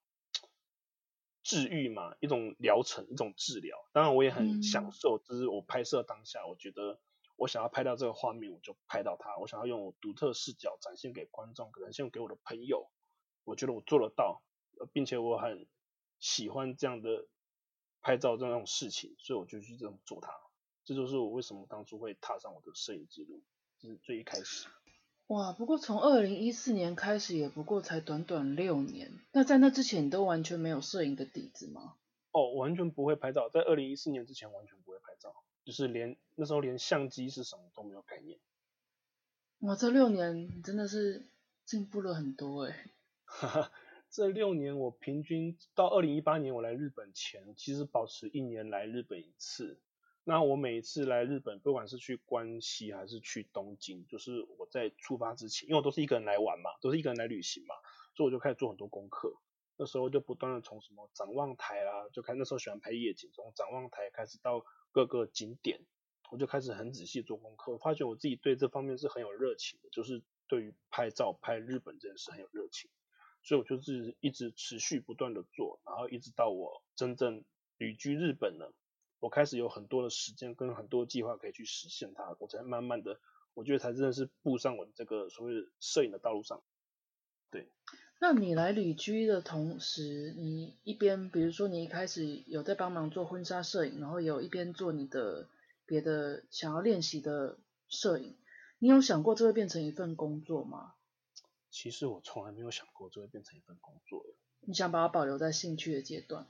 [1.44, 3.78] 治愈嘛，一种疗程，一种治疗。
[3.92, 7.00] 当然，我也很享受，就是我拍摄当下，我觉得
[7.36, 9.38] 我想要拍到这个画面，我就拍到它。
[9.38, 12.90] 我想要用我独特视角展现给观众，可能献给我的朋友。
[13.44, 14.42] 我觉得我做得到，
[14.94, 15.68] 并且我很
[16.20, 17.28] 喜欢这样的
[18.02, 20.34] 拍照这种事情，所以我就去这么做它。
[20.86, 23.42] 这就是我为什么当初会踏上我的摄影之路，
[23.80, 24.68] 这是最一开始。
[25.28, 29.12] 哇，不过从二零一四年开始，也不过才短短六年。
[29.32, 31.96] 那在那之前，你都完全没有摄影的底子吗？
[32.32, 35.34] 哦，完全不会拍照，在二零一四年之前完全不会拍照，
[35.64, 38.38] 就是连那时候连相机是什么都没有概念。
[39.60, 41.26] 哇，这六年真的是
[41.66, 42.86] 进步了很多哎。
[43.24, 43.72] 哈哈，
[44.12, 49.80] 这六年我平均到二零一八年我来日本前，其实保持一年来日本一次。
[50.26, 57.76] 那我每一次来日本，不管是去关西还是去东京，就是我在出发之前，因为我都是一个人来玩嘛，都是一个人来旅行嘛，
[58.16, 59.36] 所以我就开始做很多功课。
[59.76, 65.82] 那时候就不断的从什么展望台啦，就开那时候喜欢拍夜景，从展望台开始到各个景点，
[66.32, 72.90] 我就开始很仔细做功课，发觉我自己对这方面是很有热情的，就是对于拍照拍日本这件事很有热情。
[73.42, 77.44] 所以我就是一直持续不断的做，然后一直到我真正
[77.78, 78.74] 旅居日本了，
[79.24, 83.22] 我开始有很多的时间跟很多计划可以去实现它，我才慢慢的，
[83.54, 86.62] 我觉得才真的是步上我这个所谓的摄影的道路上。
[87.50, 87.70] 对。
[88.20, 95.48] 那你来旅居的同时，你一边比如说你一开始有在帮忙做婚纱摄影，然后有一边做你的
[95.86, 97.58] 别的想要练习的
[97.88, 98.36] 摄影，
[98.78, 100.96] 你有想过这会变成一份工作吗？
[101.72, 104.26] 其实我从来没有想过这会变成一份工作。
[104.60, 106.46] 你想把它保留在兴趣的阶段？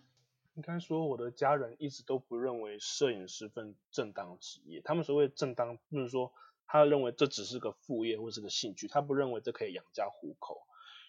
[0.56, 4.82] 应该说，我的家人一直都不认为摄影是份正当职业。
[4.82, 6.32] 他们所谓正当，就是说
[6.68, 10.62] 他认为这只是个副业或是个兴趣，他不认为这可以养家糊口。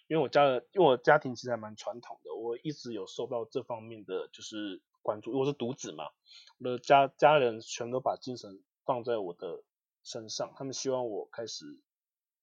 [0.06, 5.38] 因为我家的，因为我家庭其实还蛮传统的，我一直有受到这方面的就是关注。
[5.38, 6.10] 我是独子嘛，
[6.58, 9.62] 我的家家人全都把精神放在我的
[10.02, 11.64] 身上，他们希望我开始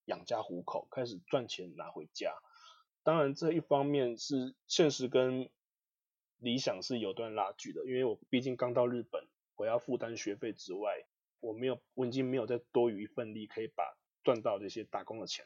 [0.05, 2.33] 养家糊口，开始赚钱拿回家。
[3.03, 5.49] 当然，这一方面是现实跟
[6.41, 11.05] 理想是有段拉锯的，因为我毕竟刚到日本，我要负担学费之外，
[11.39, 15.45] 我没有，我已经没有再多余一份力可以把赚到这些打工的钱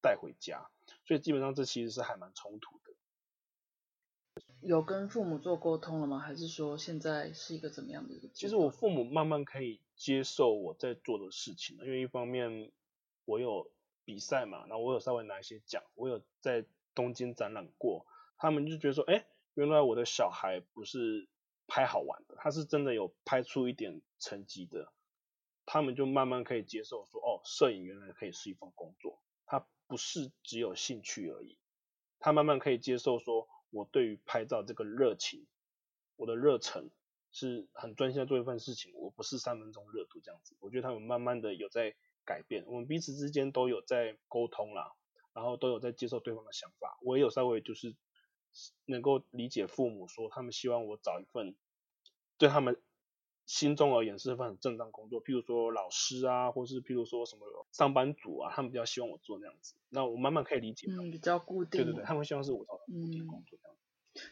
[0.00, 0.70] 带回家。
[1.04, 2.94] 所以基本上这其实是还蛮冲突的。
[4.60, 6.18] 有跟父母做沟通了吗？
[6.18, 8.28] 还是说现在是一个怎么样的一个？
[8.28, 12.70] 其实我父母慢慢可以接受我在做的事情了，因为一方面
[13.24, 13.70] 我有
[14.04, 16.64] 比赛嘛，然后我有稍微拿一些奖，我有在
[16.94, 21.26] 东京展览过，他们就觉得说，哎，原来我的小孩不是
[21.66, 24.92] 拍好玩的，他是真的有拍出一点成绩的，
[25.64, 29.22] 他们就慢慢可以接受说，哦，摄影原来可以是一份工作。
[29.46, 31.56] 他不是只有兴趣而已，
[32.18, 35.46] 他慢慢可以接受说，我对于拍照这个热情，
[36.16, 36.90] 我的热忱
[37.32, 40.54] 是很专心的做一份事情，我不是三分钟热度这样子。
[40.60, 41.94] 我觉得他们慢慢的有在
[42.26, 44.92] 改变，我们彼此之间都有在沟通啦，
[45.32, 46.98] 然后都有在接受对方的想法。
[47.00, 47.96] 我也有稍微就是
[48.86, 51.54] 能够理解父母说，他们希望我找一份
[52.38, 52.76] 对他们。
[53.48, 59.76] 心中而言是份很正当工作，譬如说老师啊，或是譬如说什么上班族啊，他们比较希望我做那样子。
[59.88, 60.88] 那我慢慢可以理解。
[60.90, 61.84] 嗯，比较固定。
[61.84, 63.76] 对对对，他们希望是我找固定工作这样。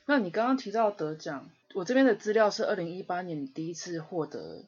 [0.06, 4.64] 那你刚刚提到得奖，我这边的资料是二零一八年你第一次获得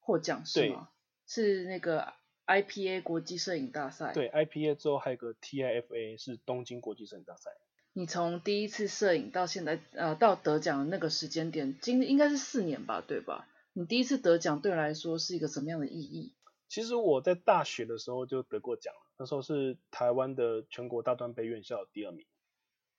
[0.00, 0.88] 获奖是吗？
[1.26, 2.14] 是那个
[2.46, 4.14] IPA 国际摄影大赛。
[4.14, 7.50] 对，IPA 之后还有个 TIFA 是东京国际摄影大赛。
[7.98, 13.48] 你从第一次摄影到现在，呃，到得奖的那个时间点，经应该是四年吧，对吧？
[13.72, 16.32] 你第一次得奖对我来说是一个什么样的意义？
[16.68, 22.24] 其实我在大学的时候就得过奖了，那时候是台湾的全国大专杯院校第二名，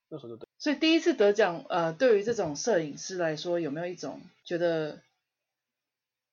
[0.10, 0.46] 那时候就得。
[0.58, 5.02] 所以第一次得奖，呃，对于这种摄影师来说，有没有一种觉得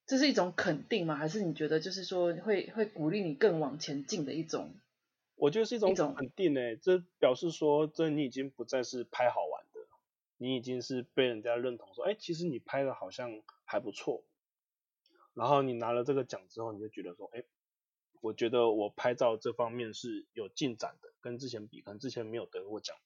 [0.08, 1.14] 这是一种肯定吗？
[1.14, 4.74] 还是你觉得就是说会会鼓励你更往前进的一种？
[5.36, 9.80] 我觉得是一种肯定诶，这表示说这你已经不再是拍好玩的，
[10.38, 14.24] 你已经是被人家认同说，哎，其实你拍的好像还不错。
[15.34, 17.44] 然后你拿了这个奖之后，你就觉得说，哎，
[18.22, 22.96] 我觉得我拍照这方面是有进展的，跟之前比，可能之前没有得过奖，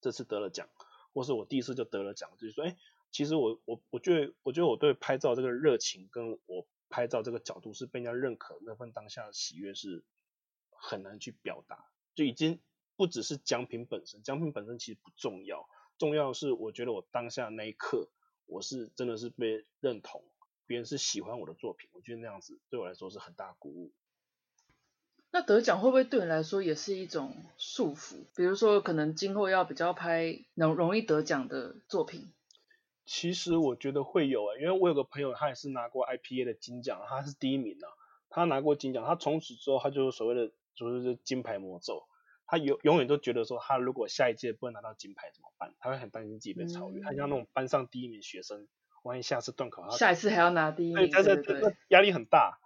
[0.00, 0.68] 这次得了奖，
[1.14, 2.76] 或是我第一次就得了奖，就是说，哎，
[3.12, 10.02] 其实我我我觉得，我觉得我对拍照这个热情，跟我拍照这个角度是被人家认可，那份当下的喜悦是
[10.80, 12.58] 很难去表达，就已经
[12.96, 18.08] 不只是奖品本身，奖品本身其实不重要，重要的是我觉得我当下那一刻，
[18.46, 20.24] 我是真的是被认同。
[20.66, 23.92] 别人是喜欢我的作品，我觉得那样子对我来说是很大鼓舞。
[25.32, 28.16] 那得奖会不会对你来说也是一种束缚？
[28.36, 32.32] 比如说，可能今后要比较拍能容易得奖的作品。
[33.04, 37.86] 其实我觉得会有啊，因为我有个朋友，他也是拿过 IPA 的金奖，他是第一名啊。
[38.28, 40.52] 他拿过金奖，他从此之后他就是所谓的
[40.88, 42.04] 就是金牌魔咒。
[42.46, 45.74] 他永永远都觉得说，他如果下一届不能拿到金牌怎么办？
[45.80, 47.00] 他会很担心自己被超越。
[47.02, 48.68] 他像那种班上第一名学生。
[49.02, 52.58] 万一下次断考，下一次还要拿第一名，对对对，压力很大。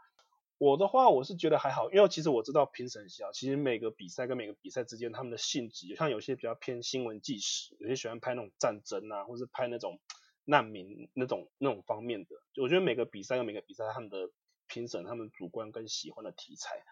[0.59, 10.01] 我的话，我是觉得还好，因为其实我知道评审校，其实每个比赛跟每个比赛之间他们的性质，像有些比较偏新闻纪实，有些喜欢拍那种战争啊，或是拍那种
[10.45, 12.31] 难民那种那种方面的。
[12.61, 14.29] 我觉得每个比赛跟每个比赛他们的
[14.67, 16.83] 评审，他们主观跟喜欢的题材，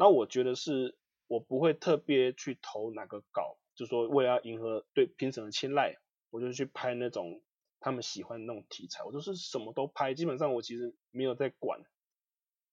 [0.00, 5.96] 那我觉得是我不会特别去投哪个稿，就说为了要迎合对评审的青睐，
[6.30, 7.42] 我就去拍那种。
[7.82, 11.80] 他们喜欢那种题材，我都是什么都拍，基本上我其实没有在管，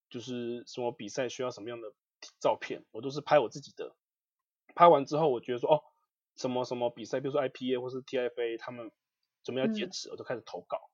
[0.09, 1.93] 就是什么比赛需要什么样的
[2.41, 3.95] 照片，我都是拍我自己的。
[4.75, 5.81] 拍完之后，我觉得说哦，
[6.35, 8.91] 什么什么比赛，比如说 IPA 或是 TFA，他们
[9.43, 10.89] 准备要截止，我就开始投稿。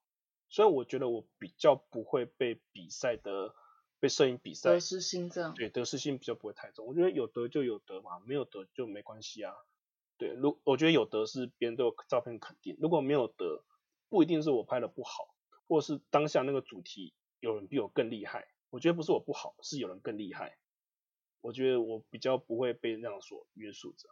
[0.47, 3.55] 所以我觉得我比较不会被比赛的
[4.03, 6.85] 被摄影比赛得失心这样，对得失心比较不会太重。
[6.85, 9.53] 我觉得有得就有得嘛，没有得就没关系啊。
[10.17, 13.63] 对，如我觉得有得是别人对我照片肯定，如果没有得。
[14.09, 15.33] 不一定是我拍的不好，
[15.67, 18.49] 或是当下那个主题有人比我更厉害。
[18.69, 20.57] 我觉得不是我不好，是有人更厉害。
[21.41, 24.09] 我觉得我比较不会被那样所约束着。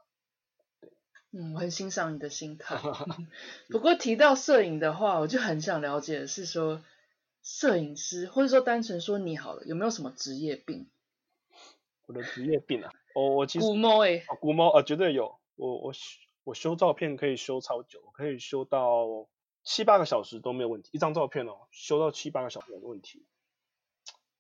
[1.30, 2.78] 嗯，我很欣赏你的心态。
[3.70, 6.82] 不过提到摄影的话，我就很想了解是说，
[7.44, 10.90] 摄影师或者说单纯说你好了，有没有什么职业病？
[12.06, 15.40] 我的职业病啊，我我其实古猫哎，古猫啊，绝对有。
[15.56, 15.94] 我我
[16.44, 19.30] 我修照片可以修超久，可以修到
[19.64, 20.90] 七八个小时都没有问题。
[20.92, 23.26] 一张照片哦，修到七八个小时没问题。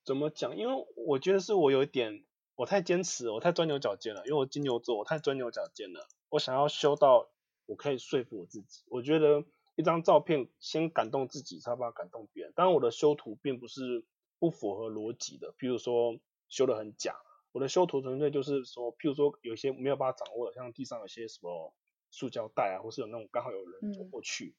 [0.03, 0.57] 怎么讲？
[0.57, 4.25] 因为我觉得是我有一点，我太坚持，我太钻牛角尖了。
[4.25, 6.07] 因为我金牛座，我太钻牛角尖了。
[6.29, 7.29] 我想要修到
[7.67, 8.83] 我可以说服我自己。
[8.89, 9.43] 我觉得
[9.81, 12.53] 一张照片先感动自己，才把感动别人。
[12.55, 14.05] 当然，我的修图并不是
[14.39, 17.15] 不符合逻辑的，譬如说修的很假。
[17.51, 21.73] 我的修图纯粹就是说，譬如说有一些没有办法掌握的，像地上有些什么
[22.09, 24.55] 塑胶袋啊，或是有那种刚好有人走过去，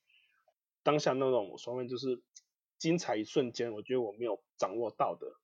[0.83, 2.21] 当下那种所谓就是
[2.79, 5.37] 精彩一瞬间，我觉得我没有掌握到的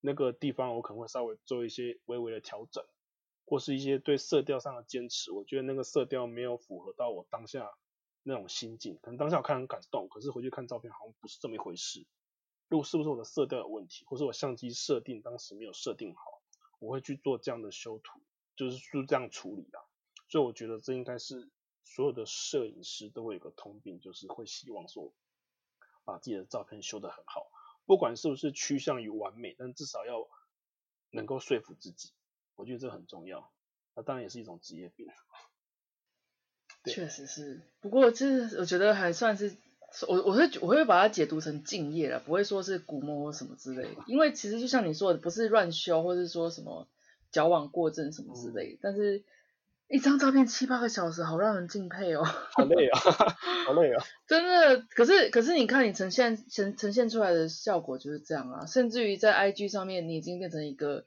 [0.00, 2.84] 那个地方，我可能会稍微做一些微微的调整，
[3.46, 5.32] 或是一些对色调上的坚持。
[5.32, 7.72] 我觉得那个色调没有符合到我当下
[8.22, 12.06] 那种心境，可能当下我看很感动，可是回去看照片好像不是这么一回事。
[12.68, 16.42] 如果是不是我的色调有问题，或是我相机设定当时没有设定好？
[16.78, 18.20] 我会去做这样的修图，
[18.56, 19.78] 就是就这样处理的，
[20.28, 21.50] 所以我觉得这应该是
[21.84, 25.12] 所有的摄影师都会有个通病，就是会希望说
[26.04, 27.46] 把自己的照片修得很好，
[27.86, 30.28] 不管是不是趋向于完美，但至少要
[31.10, 32.12] 能够说服自己，
[32.56, 33.52] 我觉得这很重要。
[33.94, 35.06] 那当然也是一种职业病。
[36.84, 38.26] 确实是，不过这
[38.58, 39.54] 我觉得还算是。
[40.08, 44.02] 我我会我会把它解读成敬业了，不会说是古摸什么之类的。
[44.06, 46.88] 因为其实就像你说的，不是乱修，或是说什么
[47.30, 48.78] 矫枉过正什么之类。
[48.80, 49.22] 但是
[49.88, 52.24] 一张照片七八个小时，好让人敬佩哦。
[52.24, 52.98] 好累啊，
[53.66, 54.02] 好累啊。
[54.26, 58.64] 真的，可是可是你看你呈现呈呈现出来的效果就是这样啊。
[58.64, 61.04] 甚至于在 IG 上面，你已经变成一个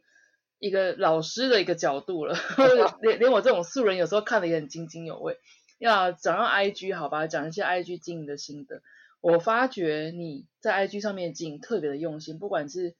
[0.59, 2.37] 一个老师的一个角度了，
[3.01, 5.39] 连连我这种素人有时候看的也很津津有味。
[5.77, 8.81] 要讲到 IG 好吧，讲一些 IG 经营的心得。
[9.21, 12.95] 我发觉你在 IG 上面经营特别的用心，不管是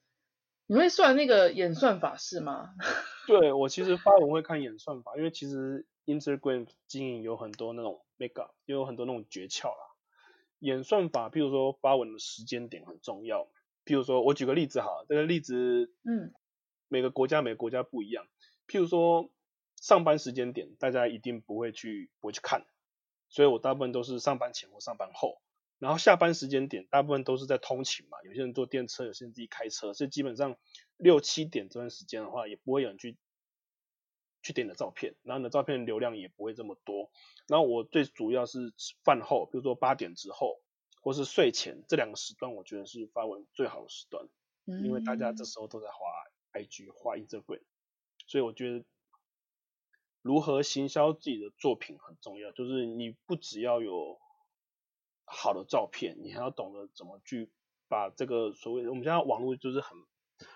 [0.66, 2.74] 你会算那个演算法是吗？
[3.28, 9.94] 对我其实发文会看演算法，因为其实 Instagram 经营有很多那种 make up，也有很多那种诀窍啦。
[10.60, 13.48] 演算法，譬如说发文的时间点很重要。
[13.86, 16.34] 譬如说我举个例子哈，这个例子，嗯，
[16.88, 18.26] 每个国家每个国家不一样。
[18.68, 19.30] 譬如说。
[19.86, 22.66] 上班时间点，大家一定不会去不会去看，
[23.30, 25.40] 所以我大部分都是上班前或上班后。
[25.78, 30.58] 然后下班时间点，大部分都是在通勤嘛，有些人坐电车，有些人自己开车，所以基本上
[30.98, 33.16] 六七点这段时间的话，也不会有人去
[34.42, 37.12] 去点你的照片，然后你的照片流量也不会这么多。
[37.46, 40.60] 然后我最主要是饭后，比如说八点之后，
[41.00, 44.28] 或是睡前这两个时段，我觉得是发文最好的时段，
[44.66, 45.96] 因为大家这时候都在滑
[46.54, 47.62] IG、滑 Instagram，
[48.26, 48.84] 所以我觉得。
[50.26, 54.20] 如何行销自己的作品很重要，就是你不只要有
[55.24, 57.52] 好的照片，你还要懂得怎么去
[57.88, 59.96] 把这个所谓我们现在网络就是很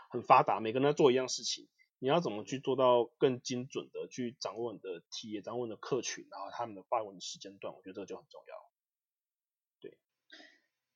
[0.09, 1.67] 很发达，每个人在做一样事情，
[1.99, 8.55] 你要怎么去做到更精准的去掌握你的体验，掌握你的客群，然后他们的发文的时间段，我觉得这个就很重要。
[9.81, 9.99] 对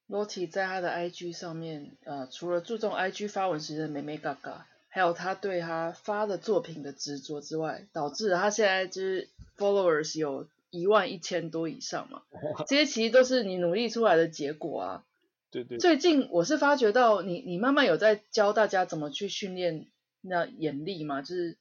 [0.08, 4.68] ，Lottie 在他的 IG 上面，呃，除了注重 IG 发文时的美美嘎嘎。
[4.93, 9.27] 还有他对他发的作品的执着之外，导致他现在就是
[9.58, 12.21] followers 有一万一千多以上嘛，
[12.67, 15.06] 这些其实都是你努力出来的结果啊。
[15.49, 15.79] 对对。
[15.79, 19.88] 最近我是发觉到你，你慢慢有在教大家怎么去训练
[20.21, 21.58] 那眼力嘛，就是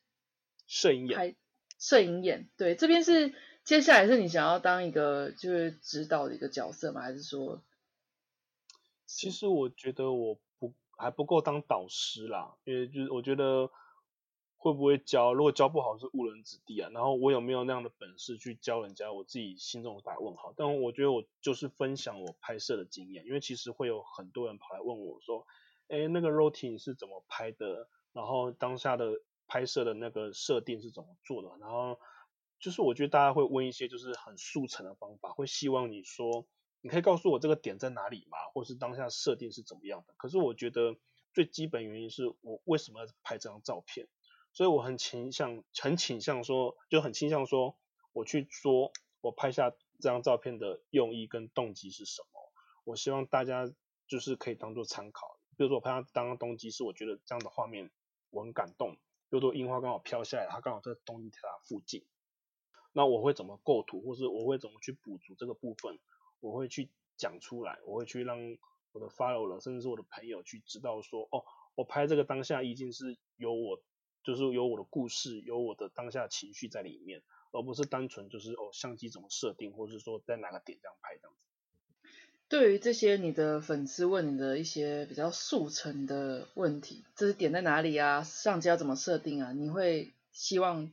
[0.66, 1.34] 摄影眼。
[1.78, 3.32] 摄影眼，对，这边是
[3.64, 7.00] 接下来是你想要当一个就是指导的一个角色吗？
[7.00, 7.62] 还是说？
[9.06, 10.38] 其实我觉得我。
[11.02, 13.68] 还不够当导师啦，因为就是我觉得
[14.56, 16.88] 会不会教，如果教不好是误人子弟啊。
[16.94, 20.54] 然后我有没有那样的本事去教人家，我自己心中打问号。
[20.56, 25.44] 但我觉得我就是分享我拍摄的经验，因为其实会有很多人跑来问我说，
[25.88, 27.88] 哎，那个 routine 是怎么拍的？
[28.12, 31.48] 然后当下的拍摄的那个设定是怎么做的？
[31.58, 31.98] 然后
[32.60, 36.46] 就是我觉得大家会问一些就是很速成的方法，会希望你说。
[36.83, 38.37] 你可以告诉我这个点在哪里吗？
[38.52, 40.12] 或是当下设定是怎么样的？
[40.16, 40.96] 可是我觉得
[41.33, 44.08] 最基本原因是我为什么要拍这张照片，
[44.52, 47.76] 所以我很倾向很倾向说，就很倾向说，
[48.12, 52.52] 我去说我拍下这张照片的用意跟动机是什么。
[52.85, 53.72] 我希望大家
[54.08, 55.38] 就是可以当做参考。
[55.56, 57.92] 比如说我拍它当动机是我觉得这样的画面
[58.30, 58.94] 我很感动，
[59.30, 62.04] 比如说樱花刚好飘下来，它刚好在东尼塔附近，
[62.92, 66.00] 那我会怎么构图，或是我会怎么去补足这个部分？
[66.42, 68.36] 我会去讲出来，我会去让
[68.92, 73.80] 我的 follower 甚至是我的朋友去知道说，哦，我拍这个当下意境是有我，
[74.22, 77.22] 就是有我的故事，有我的当下情绪在里面，
[77.52, 81.46] 而不是单纯就是哦相机怎么设定，或是说在哪个点这样拍这样子。
[82.48, 88.22] 对于这些你的粉丝问你的一些比较速成的问题，这是点在哪里啊？
[88.24, 89.52] 相机要怎么设定啊？
[89.52, 90.92] 你会希望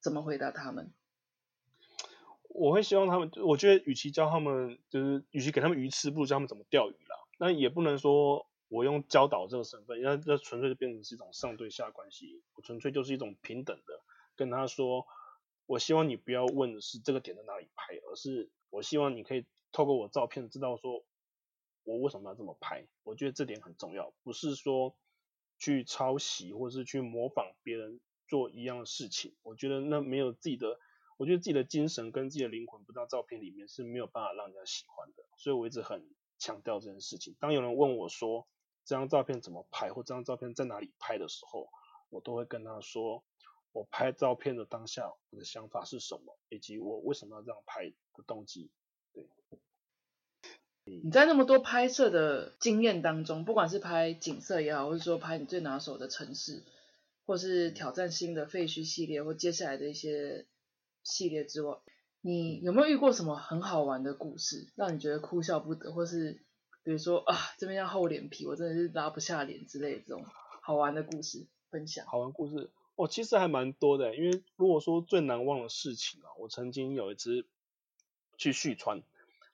[0.00, 0.90] 怎么回答他们？
[2.58, 7.16] 我会希望他们，我觉得与其教他们，就是与其给他们鱼吃，不如教他们怎么钓鱼啦。
[7.38, 12.42] 那也不能说我用教导这个身份，那那纯粹就变成是一种上对下关系。
[12.64, 14.00] 纯粹就是一种平等的
[14.36, 15.06] 跟他说，
[15.66, 21.04] 我希望你不要问是这个点在哪里拍，而是我希望你可以透过我照片知道说
[21.84, 22.86] 我为什么要这么拍。
[23.02, 24.96] 我觉得这点很重要，不是说
[25.58, 29.34] 去抄袭或是去模仿别人做一样的事情。
[29.42, 30.80] 我觉得那没有自己的。
[31.18, 36.06] 我觉得自己的精神跟自己的灵魂不到照片里面是没有办法让人家喜欢的，所以我一直很
[36.38, 37.34] 强调这件事情。
[37.40, 38.46] 当有人问我说
[38.84, 41.70] 这张照片怎么拍，或这张照片在哪里拍的时候，
[42.10, 43.24] 我都会跟他说
[43.72, 48.70] 我拍照片的当下我的想法是什么，以及我为什么要这样拍的动机。
[49.14, 49.26] 对。
[51.02, 56.62] 你在那么多拍摄的经验当中，不管是拍景色也好，或者说拍你最拿手的城市，
[57.24, 60.46] 或是挑战新的废墟系列，或接下来的一些。
[61.06, 61.76] 系列之外，
[62.20, 66.42] 你有没有遇过什么很好玩的故事，让你觉得哭笑不得，或是
[66.82, 70.24] 比如说啊这边要厚脸皮，我真的是拉不下脸之类这种
[70.60, 72.04] 好玩的故事分享？
[72.06, 77.46] 好玩故事哦，其实还蛮多的，因为如果说最难忘的事情啊，我曾经有一次
[78.36, 79.02] 去旭川，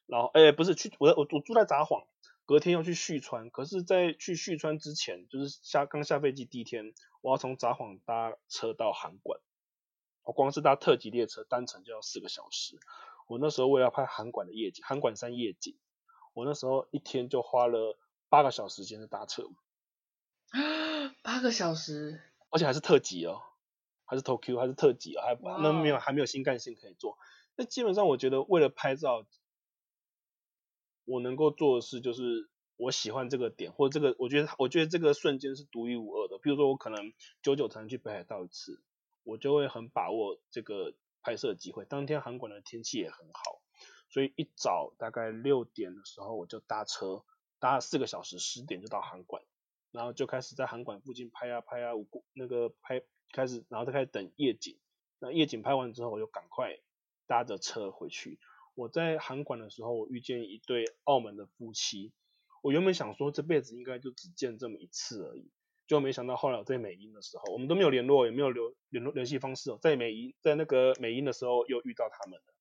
[0.06, 2.06] 然后哎不是去我我我住在札幌，
[2.46, 9.38] 隔天要去旭川，可是在去旭川之前，就是下刚下飞机第一天，我要从札幌搭车到函馆。
[10.24, 12.78] 我光是搭特急列车单程就要四个小时。
[13.26, 15.76] 我那时候为了拍函馆的夜景，函馆山夜景，
[16.34, 17.98] 我那时候一天就花了
[18.28, 19.44] 八个小时间的搭车。
[21.22, 22.20] 八个小时，
[22.50, 23.40] 而且还是特急哦，
[24.04, 27.16] 还是 Tokyo，还是特急哦，还那没有还没有新干线可以坐。
[27.56, 29.24] 那基本上我觉得为了拍照，
[31.04, 36.38] 我能够做的事就是我喜欢这个点，或者这个我觉得我觉得这个瞬间是独一无二的。
[36.38, 38.82] 比如说我可能久久才能去北海道一次。
[39.24, 41.84] 我就会很把握这个拍摄机会。
[41.84, 43.62] 当天韩馆的天气也很好，
[44.08, 47.24] 所以一早大概六点的时候我就搭车，
[47.58, 49.42] 搭了四个小时，十点就到韩馆，
[49.90, 51.92] 然后就开始在韩馆附近拍啊拍啊，
[52.32, 53.02] 那个拍
[53.32, 54.78] 开始，然后再开始等夜景。
[55.18, 56.78] 那夜景拍完之后，我就赶快
[57.26, 58.40] 搭着车回去。
[58.74, 62.12] 我在韩馆的时候，我遇见一对澳门的夫妻。
[62.62, 65.50] 我原本想说这辈子应该就只见这么一次而已。
[65.86, 69.78] 就没想到后来我在美英的时候，我们都没有联络，也没有留联络联系方式哦。
[69.80, 72.54] 在美英，在那个美英的时候又遇到他们了，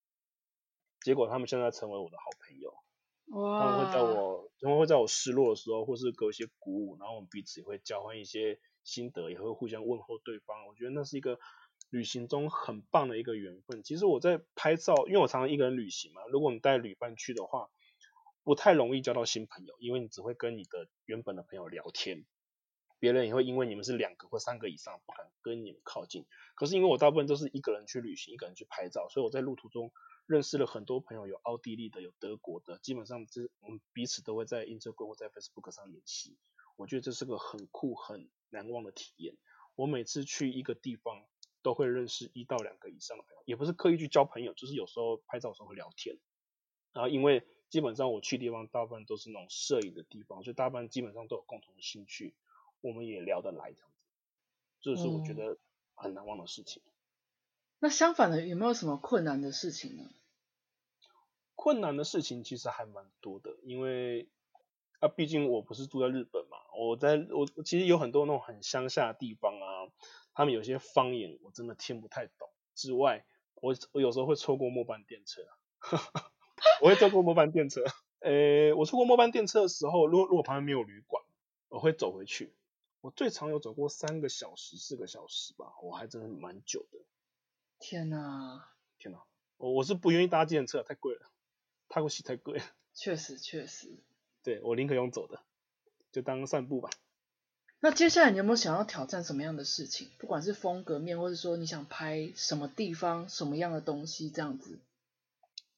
[1.00, 2.74] 结果他们现在成为我的好朋友。
[3.26, 3.60] 哇！
[3.60, 10.66] 他们会在我，他们会在我失落的时候，或是给我一些鼓舞，然后我们彼此也会交换一些心得，也会互相问候对方。
[10.66, 11.38] 我觉得那是一个
[11.88, 13.82] 旅行中很棒的一个缘分。
[13.82, 17.70] 其实我在拍照，因为我常常一个人旅行嘛，如果你带旅伴去的话，
[18.42, 22.26] 不太容易交到新朋友，因为你只会跟你的原本的朋友聊天。
[23.02, 26.24] 别人也会因为你们是两个或三个以上，不敢跟你们靠近。
[26.54, 29.90] 可是因为我大部分都是一个人去旅行，一个人去拍照，所以我在路途中
[30.24, 36.36] 认识了很多朋友，有奥地利的，有德国的，基本上这我们彼此都会在 Instagram 或在 Facebook 上联系。
[36.76, 39.36] 我觉得这是个很酷、很难忘的体验。
[39.74, 41.24] 我每次去一个地方，
[41.60, 46.16] 都会认识一到两个以上的朋友，也不是刻意去交朋友，就是有时候拍照的时候会聊天。
[46.92, 52.32] 然后因为基本上我去地方大部分都是那种摄影的地方，所以大部分基本上都有共同的兴趣。
[52.82, 53.96] 我们也聊得来，这样子，
[54.80, 55.56] 这是我觉得
[55.94, 56.82] 很难忘的事情。
[57.78, 60.10] 那相反的，有没有什么困难的事情呢？
[61.54, 64.28] 困难的事情其实还蛮多的，因为
[65.00, 69.90] 啊，毕竟我不是住在日本嘛，我在我其实有很多那种很乡下的地方啊，
[70.34, 72.48] 他们有些方言我真的听不太懂。
[72.74, 73.24] 之外，
[73.54, 75.42] 我我有时候会错过末班电车，
[76.82, 77.82] 我会错过末班电车。
[78.20, 81.22] 呃，我错过末班电车的时候，如果如果旁边没有旅馆，
[81.68, 82.54] 我会走回去。
[83.02, 87.00] 我最长有走过三个小时、四个小时吧，我还真的蛮久的。
[87.80, 88.68] 天哪！
[88.96, 89.20] 天哪！
[89.56, 91.28] 我我是不愿意搭计程车，太贵了，
[91.88, 92.64] 泰国西太贵了。
[92.94, 93.98] 确实确实。
[94.44, 95.42] 对我宁可用走的，
[96.12, 96.90] 就当散步吧。
[97.80, 100.08] 那接下来你有没有想要挑战什么样的事情？
[100.20, 104.78] 不管是风格面，或者说你想拍什么地方、什么样的东西这样子？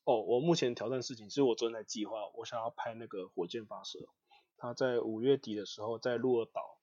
[0.05, 4.11] 哦，我目前挑战事情，其实我正在计划，我想要拍那个火箭发射。
[4.59, 6.74] 它在五月底的时候在鹿儿岛。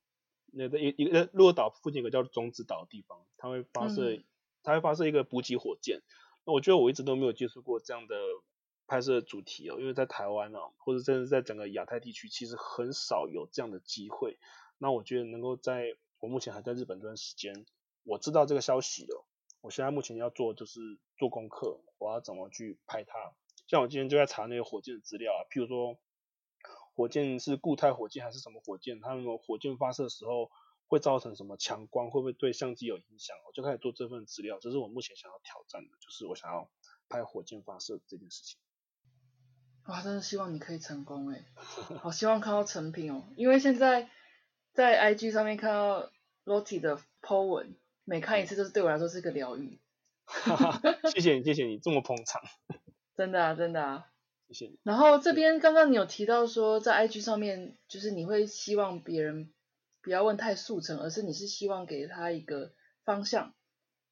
[0.51, 4.21] 那在一一个鹿儿岛附近有个叫种子岛的地方，它会发射，
[4.63, 6.01] 它会发射一个补给火箭。
[6.45, 8.15] 那我觉得我一直都没有接触过这样的
[8.87, 14.37] 拍摄主题哦，因为在台湾哦，或者甚至在整个亚太地区，其实很少有这样的机会。
[14.77, 17.65] 那我觉得能够在我目前还在日本这段时间，
[18.03, 19.25] 我知道这个消息了，
[19.61, 20.79] 我现在目前要做就是
[21.17, 23.33] 做功课，我要怎么去拍它。
[23.67, 25.97] 像我今天就在查那个火箭的资料啊，譬如说
[27.01, 30.51] 火箭是固态火箭还是什么火箭，它们火箭发射的时候
[30.85, 34.59] 会造成什么强光，会不会对相机有影响，我就开始做这份资料。
[34.61, 36.69] 这是我目前想要挑战的，就是我想要
[37.09, 38.59] 拍火箭发射这件事情。
[39.87, 44.07] 哇，真的希望你可以成功哎，好希望看到成品哦，因为现在
[44.73, 46.11] 在 IG 上面看到
[46.45, 49.79] Lottie 的 po 文，每看一次都是对我来说是一个疗愈。
[51.11, 52.43] 谢谢你，谢谢你这么捧场。
[53.17, 54.10] 真的啊，真的啊。
[54.53, 54.77] 谢谢你。
[54.83, 59.53] 然后这边刚刚你有提到说，在 IG 上面，就是你会希望别人
[60.01, 62.73] 不要问太速成，而是你是希望给他一个
[63.03, 63.53] 方向。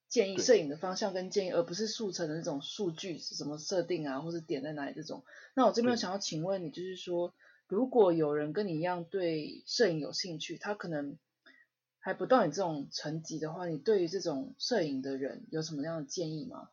[0.08, 5.24] 建议摄影的方向跟建议，而不是速成的那种数据是怎么设定啊，或者点在哪里这种。
[5.54, 7.36] 那我这边想要请问你，就是说，
[7.68, 11.20] 如果有人跟你一样对摄影有兴趣，他可能
[12.00, 16.70] 还不到你这种层级的话，你对于这种摄影的人有什么样的建议吗？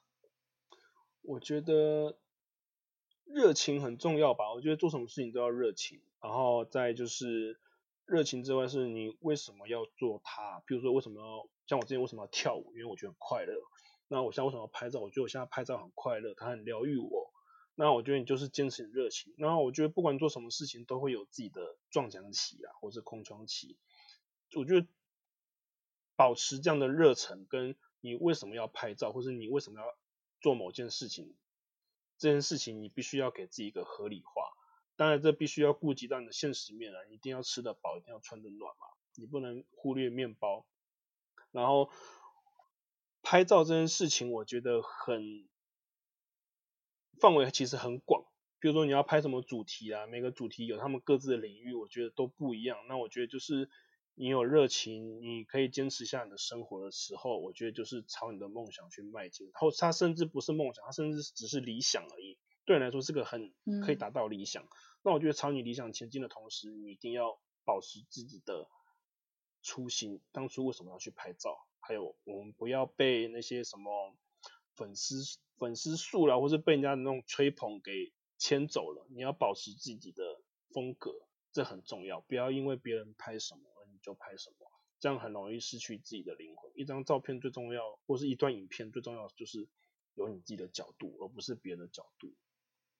[1.20, 2.16] 我觉得
[3.26, 4.52] 热情很重要吧。
[4.54, 7.58] 我觉得做什么事情都要热情，然后再就是
[8.06, 10.62] 热情之外，是你为什么要做它？
[10.66, 11.48] 比如说为什么要？
[11.66, 12.72] 像我之前为什么要跳舞？
[12.74, 13.54] 因为我觉得快乐。
[14.08, 15.00] 那我现在为什么要拍照？
[15.00, 17.32] 我觉得我现在拍照很快乐，它很疗愈我。
[17.74, 19.34] 那我觉得你就是坚持热情。
[19.36, 23.76] 然后我觉得不管做什么事情都会有自己的撞墙期啊，或是空窗期。
[24.54, 24.86] 我觉得
[26.14, 29.86] 保持这样的热忱，跟你为什么要拍照，或是你为什么要
[30.40, 31.34] 做某件事情，
[32.18, 34.42] 这件事情你必须要给自己一个合理化。
[34.96, 38.86] 当然这必须要顾及到你的现实面啊，一定要吃得饱，一定要穿得暖嘛，
[39.16, 40.66] 你不能忽略面包。
[41.52, 41.90] 然后
[43.22, 45.46] 拍照这件事情，我觉得很
[47.20, 48.24] 范围其实很广。
[48.58, 52.78] 比如说你要拍什么主题啊，每个主题有他们各自的领域，我觉得都不一样。
[52.88, 53.68] 那我觉得就是
[54.16, 59.46] 你有热情，你可以坚持下你的生活的时候，我觉得就是朝你的梦想去迈进。
[59.46, 62.36] 然后它甚至不是梦想，它甚至只是理想而已。
[62.64, 63.54] 对你来说是个很
[63.84, 64.66] 可以达到理想。
[65.02, 68.68] 那我觉得朝你理想前进的同时，你一定要保持自己的。
[69.62, 71.66] 初心，当初为什么要去拍照？
[71.80, 74.14] 还有我们不要被那些什么
[74.76, 75.16] 粉丝
[75.58, 79.04] 粉丝数啦，或是被人家的那种吹捧给牵走了。
[79.10, 80.40] 你要保持自己的
[80.72, 81.10] 风格，
[81.50, 82.20] 这很重要。
[82.20, 83.75] 不要因为别人拍什么你
[84.06, 86.70] 就拍什么，这样很容易失去自己的灵魂。
[86.76, 89.68] 一张照片最重要，或是一段影片最重要就是
[90.14, 92.32] 有你自己的角度，而不是别人的角度。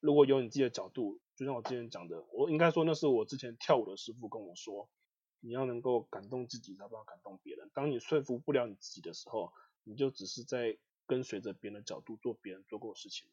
[0.00, 4.90] 如果有你自己的角度，就像我之前讲的，我应该说那是我之前跳舞的师傅跟我说。
[5.40, 7.70] 你要能够感动自己，才不要感动别人。
[7.72, 9.52] 当你说服不了你自己的时候，
[9.84, 10.76] 你就只是在
[11.06, 13.28] 跟随着别人的角度做别人做过的事情。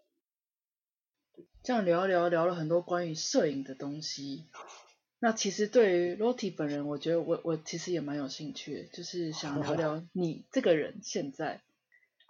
[1.63, 4.45] 这样聊聊，聊了很多关于摄影的东西。
[5.23, 11.61] 那其实对于 Lottie 本人，我觉得我我其实也蛮有兴趣，就是想聊聊你这个人现在。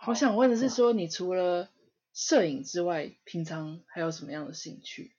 [0.05, 1.69] 我想问的是，说你除了
[2.13, 5.15] 摄影之外，平常还有什么样的兴趣？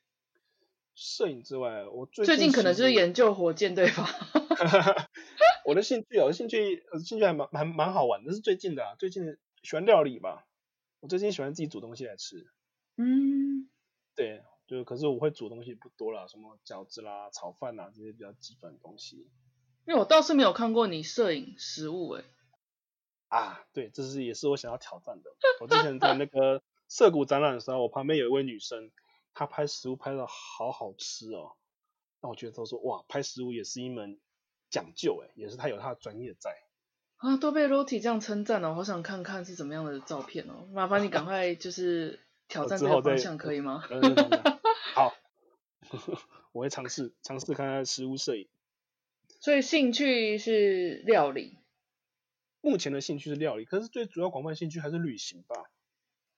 [0.95, 4.09] 摄影之外，我最最近可能就是研究火箭，对吧？
[5.67, 10.47] 我的兴趣，我的兴趣，兴趣还蛮蛮蛮好玩的，是最近的，最近喜欢料理吧。
[11.01, 12.47] 我最近喜欢自己煮东西来吃。
[12.97, 13.69] 嗯，
[14.15, 19.29] 对，就可是我会煮东西不多啦，什么饺子啦、炒饭呐这些比较基本的东西。
[19.87, 22.25] 因为我倒是没有看过你摄影食物诶。
[23.29, 25.31] 啊，对，这是也是我想要挑战的。
[25.61, 28.91] 我之前在那个涩谷展览的时候，我旁边有一位女生。
[29.37, 31.57] 她拍食物拍的好好吃哦，
[32.21, 34.21] 那我觉得她说哇，拍食物也是一门
[34.71, 36.57] 讲究哎，也是她有她的专业在。
[37.17, 40.69] 啊，都被 Roti 这样称赞了，好想看看是怎么样的照片哦。
[40.73, 43.83] 麻烦你赶快就是挑战这个方向可以吗？
[44.95, 45.15] 好，
[46.53, 48.49] 我会尝试尝试看看食物摄影。
[49.41, 51.59] 所以兴趣是料理。
[52.61, 55.71] 目前的兴趣是料理，可是最主要广泛兴趣还是旅行吧。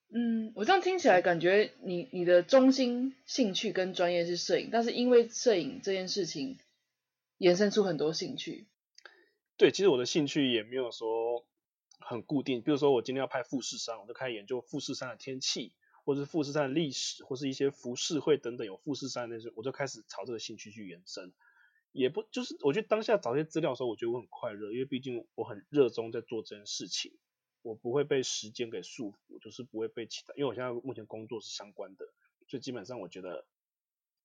[0.09, 6.59] 嗯，我这样听起来感觉你你的中心兴趣跟专业是摄影，但是因为摄影这件事情
[7.39, 8.67] 延伸出很多兴趣。
[9.57, 11.45] 对，其实我的兴趣也没有说
[11.99, 15.73] 很固定，比如说我今天要拍富士山，我就开始研究富士山的天气，
[16.07, 21.35] 或者是富士山历史，或是一些浮世绘等等有富士山那些，我就开始朝这个兴趣去延伸。
[21.93, 27.13] 也不就是我觉得当下找这些资料的时候，我觉得我很快乐，因为毕竟我很热衷在做这件事情。
[27.63, 32.07] 我不会被时间给束缚，就是不会被其他，因为我现在目前工作是相关的，
[32.47, 33.45] 所以基本上我觉得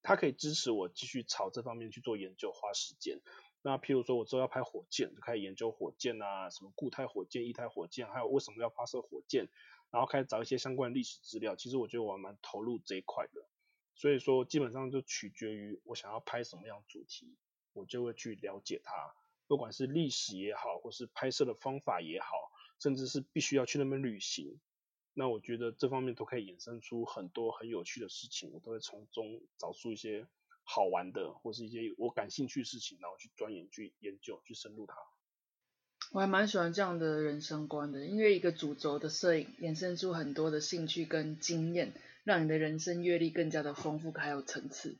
[0.03, 3.19] 它可以支持我继续朝这方面去做研究，花时间。
[3.63, 9.49] 那譬如说我之后要拍火箭，就开始研究火箭啊，什么固态火箭、液态火箭，还有为什么要发射火箭，
[9.91, 11.55] 然后开始找一些相关的历史资料。
[11.55, 13.47] 其实我觉得我蛮投入这一块的，
[13.93, 17.37] 所以说基本上就取决于我想要拍什么样主题，
[17.73, 19.13] 我就会去了解它，
[19.47, 22.27] 不管是历史也好，或是拍摄的方法也好。
[22.79, 24.59] 甚至是必须要去那边旅行。
[25.13, 30.27] 那我觉得这方面都可以衍生出很多很有趣的事情，我都会从中找出一些
[30.63, 34.95] 好玩的，或是一些我感兴趣的事情，然后去钻研、去研究、去深入它。
[36.11, 41.93] 我还蛮喜欢这样的人生观的，因为一个主轴的摄影衍生出很多的兴趣跟经验，
[42.25, 44.97] 让你的人生阅历更加的丰富还有层次。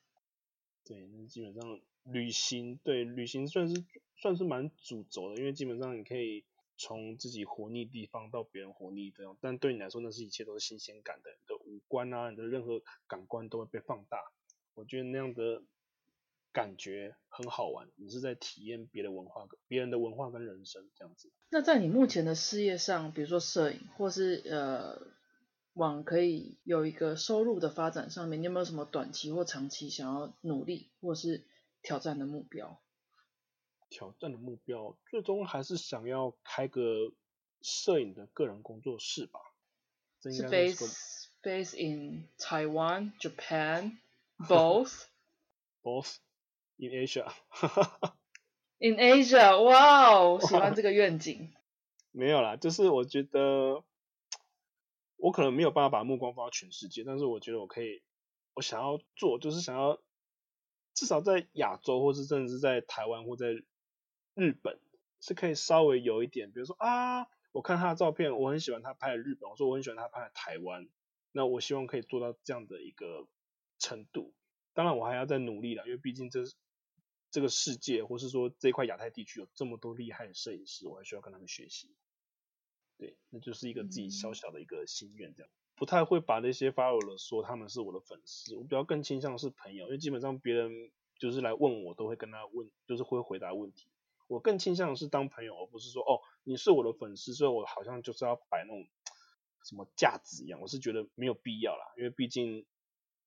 [0.86, 3.84] 对，那基本上旅行，对旅行算是
[4.16, 6.46] 算是蛮主轴的，因为基本上你可以
[6.78, 14.18] 从自己活腻地方到别人活腻这样，但对你来说，那是一切都是新鲜感的，你的五官啊，你的任何感官都会被放大。
[14.76, 15.62] 我觉得那样的。
[16.54, 21.32] 感觉很好玩，你是在体验别的文化、别人的文化跟人生这样子。
[21.50, 25.02] 那在你目前的事业上，比如说摄影，或是呃
[25.74, 31.46] 往可以有一个收入的发展上面，你有没有什么短期或长期想要努力或是
[31.82, 32.82] 挑战的目标？
[33.90, 37.14] 挑战的目标，最终还是想要开个
[37.62, 39.40] 摄影的个人工作室吧。
[40.24, 43.98] 是 base base in Taiwan, Japan,
[44.38, 45.08] both,
[45.82, 46.18] both.
[46.82, 47.32] In Asia,
[48.80, 51.54] In Asia, 哇哦， 喜欢这个愿景。
[52.10, 53.84] 没有啦，就是我觉得
[55.18, 58.02] 我可能没有办法把目光放到全世界，但是我觉得我可以，
[58.56, 60.02] 我想要做，就是想要
[60.96, 63.50] 至少在亚洲，或是甚至是在台湾或在
[64.34, 64.80] 日本，
[65.22, 70.90] 是可以稍微有一点，比如说啊，我看他的照片，我很喜欢他拍的日本，我说我很喜欢他拍的台湾，
[71.32, 73.28] 那我希望可以做到这样的一个
[73.78, 74.34] 程度。
[74.74, 76.56] 当然，我还要再努力了，因为毕竟这是。
[77.32, 81.96] 这个世界，或是说这块亚太地区有这么多厉害的摄影师，我还需要跟他们学习。
[82.98, 93.88] 对，那就是一个自己小小的一个心愿，这样不太会把那些 follower 说他们是我的粉丝，我比较更倾向是朋友，因为基本上别人就是来问我，都会跟他问，就是会回答问题。
[94.28, 98.86] 我更倾向是当朋友，而不是说哦你是我的粉丝，所以我好像就是要摆那种
[99.64, 102.66] 什么架子一样，我是觉得没有必要啦，因为毕竟。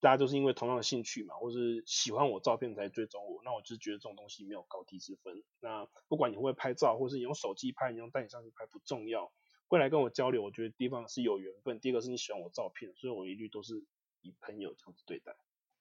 [0.05, 5.43] 大家都是因为同样的兴趣嘛，或是喜欢我照片才追踪我，那我就觉得这种东西没有高低之分。
[5.61, 9.33] 那不管你会不会拍照，或是你用手机拍，你用带你上去拍不重要，
[9.67, 11.81] 会来跟我交流，我觉得地方是有缘分。
[11.81, 13.83] 第一个是你喜欢我照片，所以我一律都是
[14.21, 15.35] 以朋友这样子对待。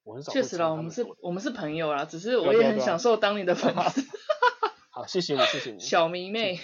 [0.06, 0.32] 我很少。
[0.32, 4.08] 确实啦，我们是我们是朋友啦，只是我也很享受当你的粉丝。
[4.90, 6.56] 好，谢谢你，谢谢你， 小迷妹。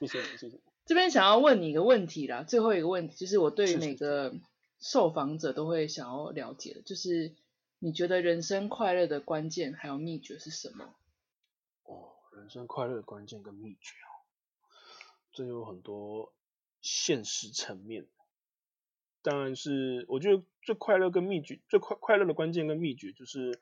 [0.00, 0.60] 谢谢你，谢谢你。
[0.84, 4.34] 这边想要问你一个问题啦，最后一个问题就是我对于每个。
[4.80, 7.34] 受访者都会想要了解的，就是
[7.78, 10.94] 你觉得人生快乐的关键还有秘诀是什么？
[11.82, 14.12] 哦，人生快乐的关键跟秘诀哦，
[15.32, 16.32] 这有很多
[16.80, 18.06] 现实层面。
[19.20, 23.60] 当然是，我觉得最快乐跟秘诀，最快快乐的关键跟秘诀就是，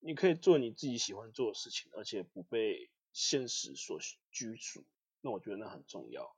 [0.00, 4.00] 你可以做你自己喜欢做的事情，而且不被现实所
[4.32, 4.84] 拘束。
[5.20, 6.34] 那我觉得那很重要。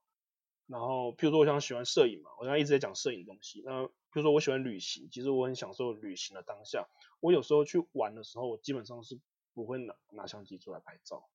[0.67, 3.63] 然后，譬如说，我想喜欢摄影嘛，我刚才一直在讲摄影东西。
[3.65, 6.89] 那譬如说我喜欢旅行，其实我很享受旅行的当下。
[7.21, 9.21] 我有时候去玩的时候，我基本上是
[9.55, 11.29] 不会拿拿相机出来拍照。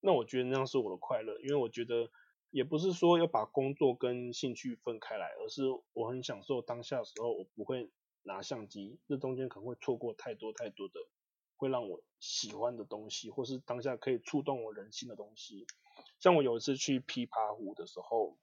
[0.00, 2.10] 那我觉得那样是我的快乐，因为我觉得
[2.50, 5.62] 也不是说要把工作跟兴趣分开来，而是
[5.94, 7.90] 我很享受当下的时候，我不会
[8.22, 10.94] 拿相机，这中间可能会错过太多太多的
[11.56, 15.66] 会让我喜欢的东西，或是当下可以触动我人心的东西。
[16.18, 18.36] 像我有一次去琵琶湖的时候。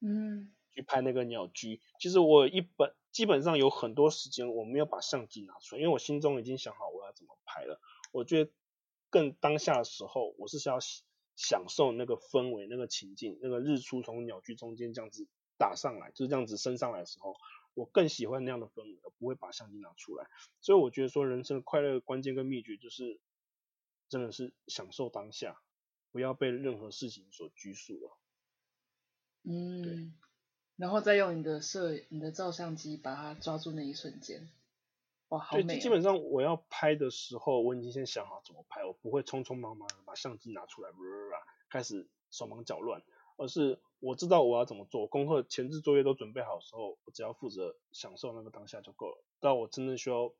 [0.00, 7.80] 嗯，去拍那个鸟居，其实我一本基本上有很多时间我没有把相机拿出来，因为我心中已经想好我要怎么拍了。
[8.12, 8.50] 我觉得
[9.10, 10.80] 更当下的时候，我是想要
[11.36, 17.34] 享受那个氛围、那个情境、那个日出从鸟居中间这样子打上来，就是这样子升上来的时候，
[17.74, 20.26] 我更喜欢那样的氛围，而不会把相机拿出来。
[20.60, 23.20] 所以我觉得说，人生的快乐关键跟秘诀就是，
[24.08, 25.60] 真的是享受当下，
[26.12, 28.18] 不要被任何事情所拘束了。
[29.42, 30.14] 嗯，
[30.76, 34.48] 然后再用你的摄、你的照相机把它抓住那一瞬间，
[35.28, 35.78] 哇，好美！
[35.78, 40.90] 基本上我要拍的时候，我已经先想好怎么拍，我不会匆匆忙忙的把相机拿出来，
[41.70, 43.02] 开始手忙脚乱，
[43.36, 49.24] 而是我知道我要怎么做，功课前置作业都准备好的时候，我只要负责享受那个当下就够了。
[49.40, 50.32] 到我真正需要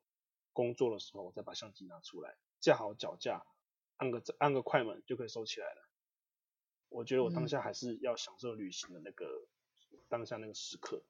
[0.51, 3.45] 工作的时候，我再把相机拿出来，架好脚架，
[3.97, 5.81] 按个按个快门就可以收起来了。
[6.89, 9.25] 我觉得我当下还是要享受旅行的那个
[10.09, 11.01] 当下那个时刻。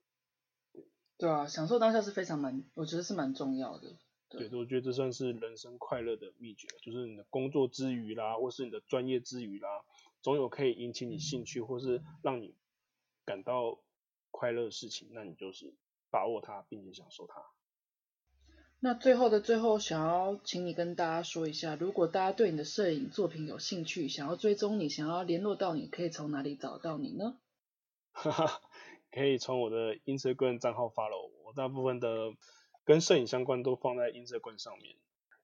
[1.18, 3.96] 对啊，享受当下是非常蛮，我觉得是蛮重要的。
[4.28, 9.86] 对，我觉得这算是人生快乐的秘诀，就是你的工作之余啦，或是你的专业之余啦，
[10.22, 12.54] 总有可以引起你兴趣或是让你
[13.24, 13.80] 感到
[14.32, 15.74] 快乐的事情，那你就是
[16.10, 17.46] 把握它，并且享受它。
[18.82, 27.38] 那最后的最后，想要请你跟大家说一下，如果大家对你的摄影作品有兴趣，想要追踪你，想要联络到你，可以从哪里找到你呢？
[29.12, 32.34] 可以从我的 Instagram 账号 follow 我，大部分的
[32.84, 34.96] 跟摄影相关都放在 Instagram 上面。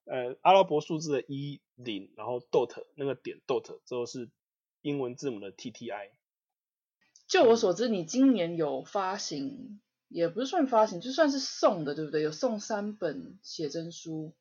[0.05, 4.29] 呃，阿拉伯数字的一零，然后 dot 那个点 dot 之后是
[4.81, 6.11] 英文字母的 T T I。
[7.27, 12.23] 就我所知，你今年有发行，也不是算发行，就算是送的，对不对？
[12.23, 14.33] 有送三本写真书，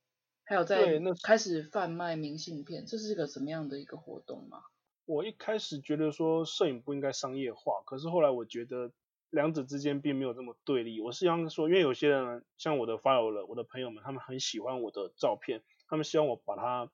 [0.42, 4.62] 还有在开始贩卖明信片，这是一个什么样的一个活动吗？
[5.10, 8.92] 我一开始觉得说摄影不应该商业化，可是后来我觉得
[9.30, 11.00] 两者之间并没有这么对立。
[11.00, 16.92] 我是想说，因为有些人像我的 follower，我的朋友们，他们很喜欢我的照片，他们希望我把它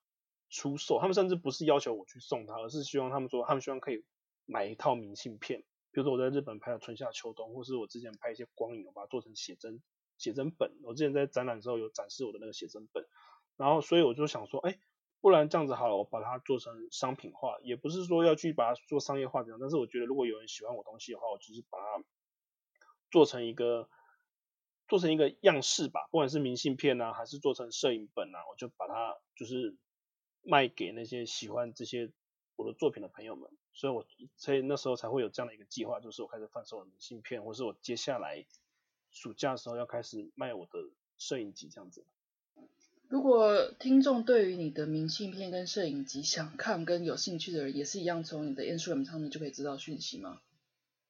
[0.48, 4.02] 出售，他们甚至不是要求我去送他，而是希望他们说，他们希望可以
[4.46, 5.60] 买一套明信片。
[5.90, 9.82] 比如说我在日本拍的春夏秋冬，或是我之前拍一些光影，我把它做成写真
[10.16, 10.72] 写真本。
[10.84, 13.04] 我之前在展览的时候有展示我的那个写真本，
[13.58, 14.78] 然后所以我就想说，哎，
[15.26, 22.04] 不然这样子好了，我把它做成商品化，也不是说要去把它做商业化这样，但是我觉得如果有人喜欢我东西的话，我就是把它
[23.10, 23.88] 做成一个
[24.86, 29.76] 做成一个样式吧，不管是明信片啊，还是做成摄影本啊，我就把它就是
[30.42, 32.12] 卖给那些喜欢这些。
[32.58, 34.06] 我的作品的朋友们，所以我
[34.38, 38.46] 所以那时候才会有这样的一个计划，就是我开始贩售明信片，或是我接下来
[39.10, 40.78] 暑假的时候要开始卖我的
[41.18, 42.06] 摄影集这样子。
[43.08, 50.40] 如果听众对于你的明信片跟摄影集想看跟有兴趣的人，也是一样从你的 Instagram 上面就可以知道讯息吗？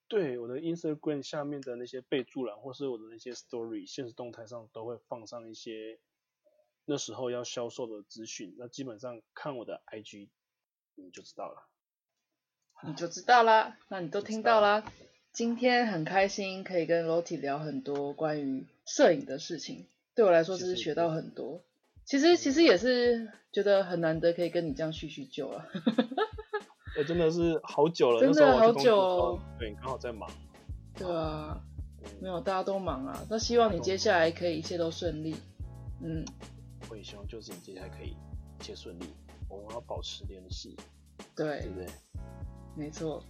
[0.08, 5.98] 对，我的 Instagram 下面的那些备注栏，或是我的那些 Story 现实动态上都会放上一些
[6.84, 8.54] 那时候要销售的资讯。
[8.58, 10.28] 那基本上看我的 IG。
[10.98, 11.68] 你就知道了，
[12.86, 13.76] 你就知道啦。
[13.88, 14.90] 那你都听到啦。
[15.30, 19.84] 今天很开心可以跟 Lottie 聊很多关于摄影的事情，
[20.14, 21.60] 对我来说就是学到很多。
[22.06, 25.66] 其实其实也是觉得很难得可以跟你这样叙叙旧了。
[26.96, 29.38] 我真的是好久了，真的好久。
[29.58, 30.30] 对，刚好在忙。
[30.94, 31.60] 对啊，
[32.20, 33.26] 没有，大家都忙啊。
[33.28, 35.36] 那希望你接下来可以一切都顺利。
[36.02, 36.24] 嗯，
[36.88, 38.16] 我也希望就是你接下来可以
[38.58, 39.04] 一切顺利。
[39.48, 40.76] 我们要保持联系，
[41.34, 41.86] 对，对不对？
[42.76, 43.22] 没错。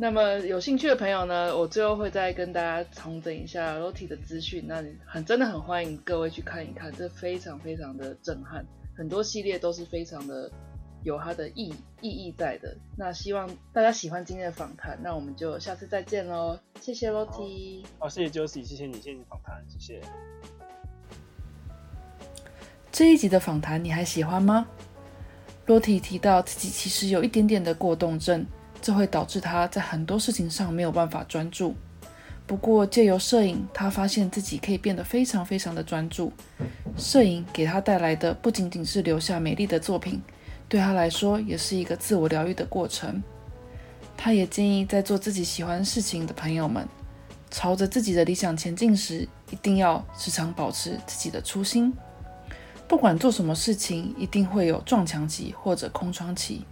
[0.00, 4.64] 那么有兴趣的朋友呢，我最后会再跟大家重整一下 Lottie 的资讯。
[4.66, 8.64] 那很真的很欢迎各位去看一看，这非常非常的震撼，
[8.96, 10.50] 很多系列都是非常的
[11.04, 12.74] 有它的意意义在的。
[12.96, 16.58] 那希望大家喜欢今天的访谈，那我们就下次再见喽。
[16.80, 20.00] 谢谢 Lottie，好，谢谢 Josie，谢谢你，谢谢你访谈，谢谢。
[22.90, 24.66] 这一集的访谈你还喜欢吗？
[25.66, 28.46] 洛提提到自己其实有一点点的过动症，
[28.80, 31.74] 这会导致他在很多事情上没有办法专注。
[32.46, 36.32] 不过借由摄影，他发现自己可以变得非常非常的专注。
[36.96, 40.20] 摄影给他带来的不仅仅是留下美丽的作品，
[40.68, 43.22] 对他来说也是一个自我疗愈的过程。
[44.16, 46.86] 他也建议在做自己喜欢事情的朋友们，
[47.50, 51.92] 朝着自己的理想前进时，一定要时常保持自己的初心。
[52.88, 56.64] 不管做什么事情，一定会有撞墙期或者空窗期，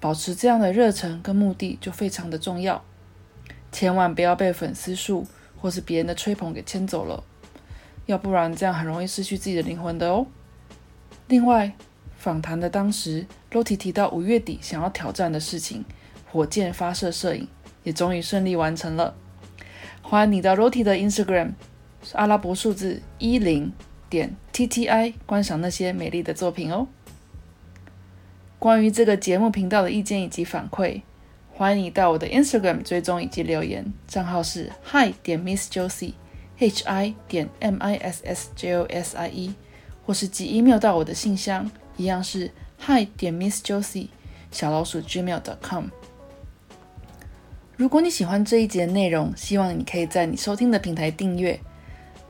[0.00, 2.84] 保持这样的热忱跟目的就非常的重要。
[3.72, 5.26] 千万不要被粉丝数
[5.56, 7.22] 或是别人的吹捧给牵走了，
[8.06, 10.26] 要不然这样很容易失去自己的灵魂的哦。
[11.26, 11.74] 另外，
[12.16, 15.84] 访谈的当时，Lotti 提到五月底想要挑战的事情——
[16.30, 17.48] 火箭发射摄影，
[17.82, 19.14] 也终于顺利完成了。
[20.00, 21.52] 欢迎你到 Lotti 的 Instagram，
[22.02, 23.72] 是阿拉伯数字一零。
[24.10, 26.88] 点 T T I 观赏那些美丽的作品哦。
[28.58, 31.02] 关于这个节目频道的意见以及反馈，
[31.52, 36.14] 欢迎你到我的 Instagram 追踪以及留言，账号是 Hi 点 Miss Josie
[36.58, 39.54] H I 点 M I S S J O S I E，
[40.04, 42.50] 或是寄 email 到我的信箱，一样是
[42.86, 44.08] Hi 点 Miss Josie
[44.50, 45.86] 小老鼠 Gmail.com。
[47.76, 51.60] 如果你喜欢这一节内容，希望你可以在你收听的平台订阅。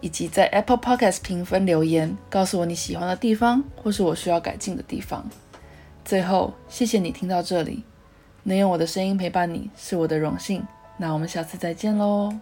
[0.01, 5.29] 以及在 Apple Podcast 评分留言，告诉我你喜欢的地方，或是我需要改进的地方。
[6.09, 7.85] 最后，谢谢你听到这里，
[8.45, 10.67] 能用我的声音陪伴你是我的荣幸。
[10.97, 12.33] 那我们下次再见喽。